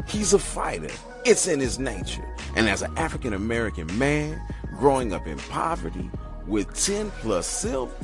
He's 0.08 0.34
a 0.34 0.40
fighter. 0.40 0.94
It's 1.24 1.48
in 1.48 1.60
his 1.60 1.78
nature. 1.78 2.28
And 2.56 2.68
as 2.68 2.82
an 2.82 2.98
African 2.98 3.34
American 3.34 3.96
man 3.98 4.42
growing 4.78 5.14
up 5.14 5.28
in 5.28 5.38
poverty 5.38 6.10
with 6.48 6.74
10 6.74 7.12
plus 7.22 7.48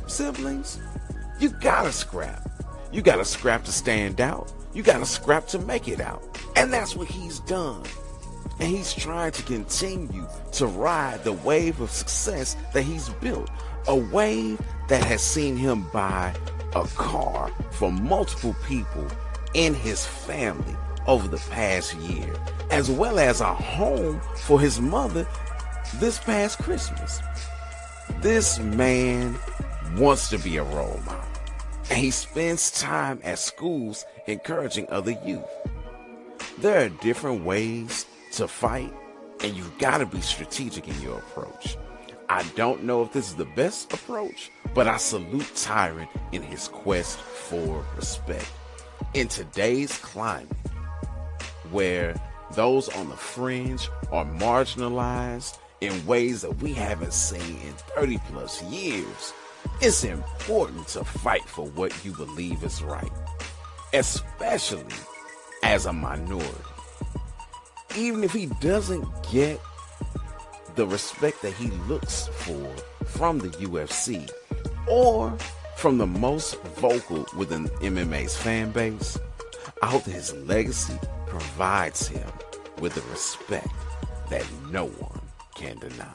siblings, 0.07 0.79
you 1.39 1.49
gotta 1.49 1.91
scrap. 1.91 2.48
You 2.91 3.01
gotta 3.01 3.25
scrap 3.25 3.65
to 3.65 3.71
stand 3.71 4.19
out. 4.19 4.51
You 4.73 4.83
gotta 4.83 5.05
scrap 5.05 5.47
to 5.47 5.59
make 5.59 5.87
it 5.87 6.01
out. 6.01 6.23
And 6.55 6.73
that's 6.73 6.95
what 6.95 7.07
he's 7.07 7.39
done. 7.41 7.83
And 8.59 8.67
he's 8.67 8.93
trying 8.93 9.31
to 9.33 9.43
continue 9.43 10.27
to 10.53 10.67
ride 10.67 11.23
the 11.23 11.33
wave 11.33 11.79
of 11.79 11.91
success 11.91 12.55
that 12.73 12.81
he's 12.81 13.09
built. 13.09 13.49
A 13.87 13.95
wave 13.95 14.59
that 14.87 15.03
has 15.03 15.21
seen 15.21 15.55
him 15.55 15.87
buy 15.93 16.33
a 16.75 16.85
car 16.87 17.51
for 17.71 17.91
multiple 17.91 18.55
people 18.67 19.07
in 19.53 19.73
his 19.73 20.05
family 20.05 20.75
over 21.07 21.27
the 21.27 21.37
past 21.49 21.95
year, 21.95 22.33
as 22.69 22.89
well 22.89 23.17
as 23.17 23.41
a 23.41 23.53
home 23.53 24.19
for 24.35 24.59
his 24.59 24.79
mother 24.79 25.25
this 25.95 26.19
past 26.19 26.59
Christmas. 26.59 27.21
This 28.21 28.59
man 28.59 29.37
wants 29.95 30.29
to 30.29 30.37
be 30.37 30.57
a 30.57 30.63
role 30.63 30.99
model, 31.05 31.23
and 31.89 31.97
he 31.97 32.11
spends 32.11 32.71
time 32.71 33.19
at 33.23 33.39
schools 33.39 34.05
encouraging 34.27 34.87
other 34.89 35.17
youth. 35.25 35.45
There 36.59 36.85
are 36.85 36.89
different 36.89 37.43
ways 37.43 38.05
to 38.33 38.47
fight, 38.47 38.93
and 39.41 39.55
you've 39.55 39.77
got 39.79 39.99
to 39.99 40.05
be 40.05 40.21
strategic 40.21 40.87
in 40.87 41.01
your 41.01 41.17
approach. 41.17 41.77
I 42.29 42.43
don't 42.55 42.83
know 42.83 43.01
if 43.01 43.11
this 43.11 43.29
is 43.29 43.35
the 43.35 43.45
best 43.45 43.91
approach, 43.91 44.51
but 44.75 44.87
I 44.87 44.97
salute 44.97 45.51
Tyron 45.55 46.07
in 46.31 46.43
his 46.43 46.67
quest 46.67 47.17
for 47.17 47.83
respect. 47.95 48.51
In 49.15 49.27
today's 49.27 49.97
climate, 49.97 50.55
where 51.71 52.13
those 52.53 52.87
on 52.89 53.09
the 53.09 53.15
fringe 53.15 53.89
are 54.11 54.25
marginalized 54.25 55.57
in 55.81 56.05
ways 56.05 56.41
that 56.41 56.61
we 56.61 56.73
haven't 56.73 57.13
seen 57.13 57.57
in 57.65 57.73
30 57.95 58.19
plus 58.29 58.61
years, 58.63 59.33
it's 59.81 60.03
important 60.03 60.87
to 60.89 61.03
fight 61.03 61.43
for 61.43 61.65
what 61.67 61.93
you 62.03 62.13
believe 62.13 62.63
is 62.63 62.81
right, 62.81 63.11
especially 63.93 64.85
as 65.63 65.85
a 65.85 65.93
minority. 65.93 66.49
Even 67.95 68.23
if 68.23 68.33
he 68.33 68.47
doesn't 68.59 69.07
get 69.31 69.59
the 70.75 70.85
respect 70.85 71.41
that 71.41 71.53
he 71.53 71.67
looks 71.87 72.27
for 72.27 72.75
from 73.05 73.39
the 73.39 73.49
UFC 73.49 74.29
or 74.87 75.35
from 75.77 75.97
the 75.97 76.07
most 76.07 76.61
vocal 76.75 77.25
within 77.37 77.67
MMA's 77.79 78.35
fan 78.35 78.71
base, 78.71 79.17
I 79.81 79.87
hope 79.87 80.03
that 80.03 80.11
his 80.11 80.33
legacy 80.33 80.99
provides 81.25 82.07
him 82.07 82.27
with 82.79 82.95
the 82.95 83.01
respect 83.11 83.69
that 84.29 84.45
no 84.71 84.87
one 84.87 85.21
can 85.55 85.77
deny. 85.79 86.05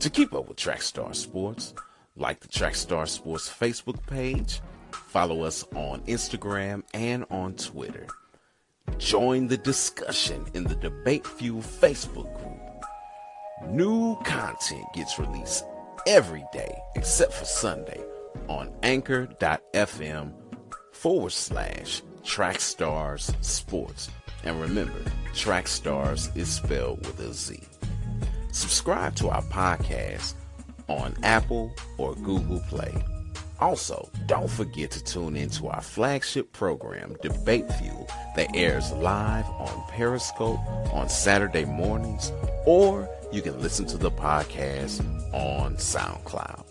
To 0.00 0.10
keep 0.10 0.34
up 0.34 0.48
with 0.48 0.56
Trackstar 0.56 1.14
Sports, 1.14 1.74
like 2.16 2.40
the 2.40 2.48
Trackstar 2.48 3.06
Sports 3.08 3.48
Facebook 3.48 4.04
page, 4.06 4.60
follow 4.90 5.42
us 5.42 5.64
on 5.74 6.00
Instagram 6.02 6.82
and 6.94 7.24
on 7.30 7.54
Twitter. 7.54 8.06
Join 8.98 9.48
the 9.48 9.56
discussion 9.56 10.46
in 10.54 10.64
the 10.64 10.76
Debate 10.76 11.26
Fuel 11.26 11.60
Facebook 11.60 12.32
group. 12.38 13.70
New 13.70 14.16
content 14.22 14.84
gets 14.94 15.18
released 15.18 15.64
every 16.06 16.44
day 16.52 16.76
except 16.94 17.32
for 17.32 17.44
Sunday 17.44 18.02
on 18.48 18.72
anchor.fm 18.82 20.32
forward 20.92 21.32
slash 21.32 22.02
Trackstars 22.22 23.44
Sports. 23.44 24.10
And 24.44 24.60
remember, 24.60 25.00
Trackstars 25.32 26.34
is 26.36 26.48
spelled 26.52 27.04
with 27.06 27.18
a 27.20 27.32
Z. 27.32 27.60
Subscribe 28.52 29.14
to 29.16 29.28
our 29.28 29.42
podcast 29.42 30.34
on 30.88 31.14
Apple 31.22 31.74
or 31.98 32.14
Google 32.16 32.60
Play. 32.68 32.94
Also, 33.58 34.10
don't 34.26 34.50
forget 34.50 34.90
to 34.90 35.02
tune 35.02 35.34
into 35.34 35.66
our 35.68 35.80
flagship 35.80 36.52
program, 36.52 37.16
Debate 37.22 37.70
Fuel, 37.74 38.06
that 38.36 38.54
airs 38.54 38.92
live 38.92 39.46
on 39.46 39.82
Periscope 39.88 40.60
on 40.92 41.08
Saturday 41.08 41.64
mornings, 41.64 42.32
or 42.66 43.08
you 43.32 43.40
can 43.40 43.58
listen 43.60 43.86
to 43.86 43.96
the 43.96 44.10
podcast 44.10 45.00
on 45.32 45.76
SoundCloud. 45.76 46.66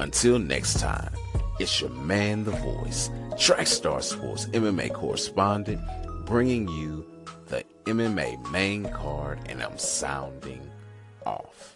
Until 0.00 0.38
next 0.38 0.80
time, 0.80 1.12
it's 1.58 1.80
your 1.82 1.90
man, 1.90 2.44
the 2.44 2.52
voice, 2.52 3.10
Trackstar 3.32 4.02
Sports 4.02 4.46
MMA 4.46 4.94
correspondent, 4.94 5.80
bringing 6.24 6.66
you 6.68 7.06
the 7.48 7.62
MMA 7.84 8.50
main 8.50 8.84
card, 8.90 9.38
and 9.46 9.62
I'm 9.62 9.76
sounding 9.78 10.70
off. 11.26 11.75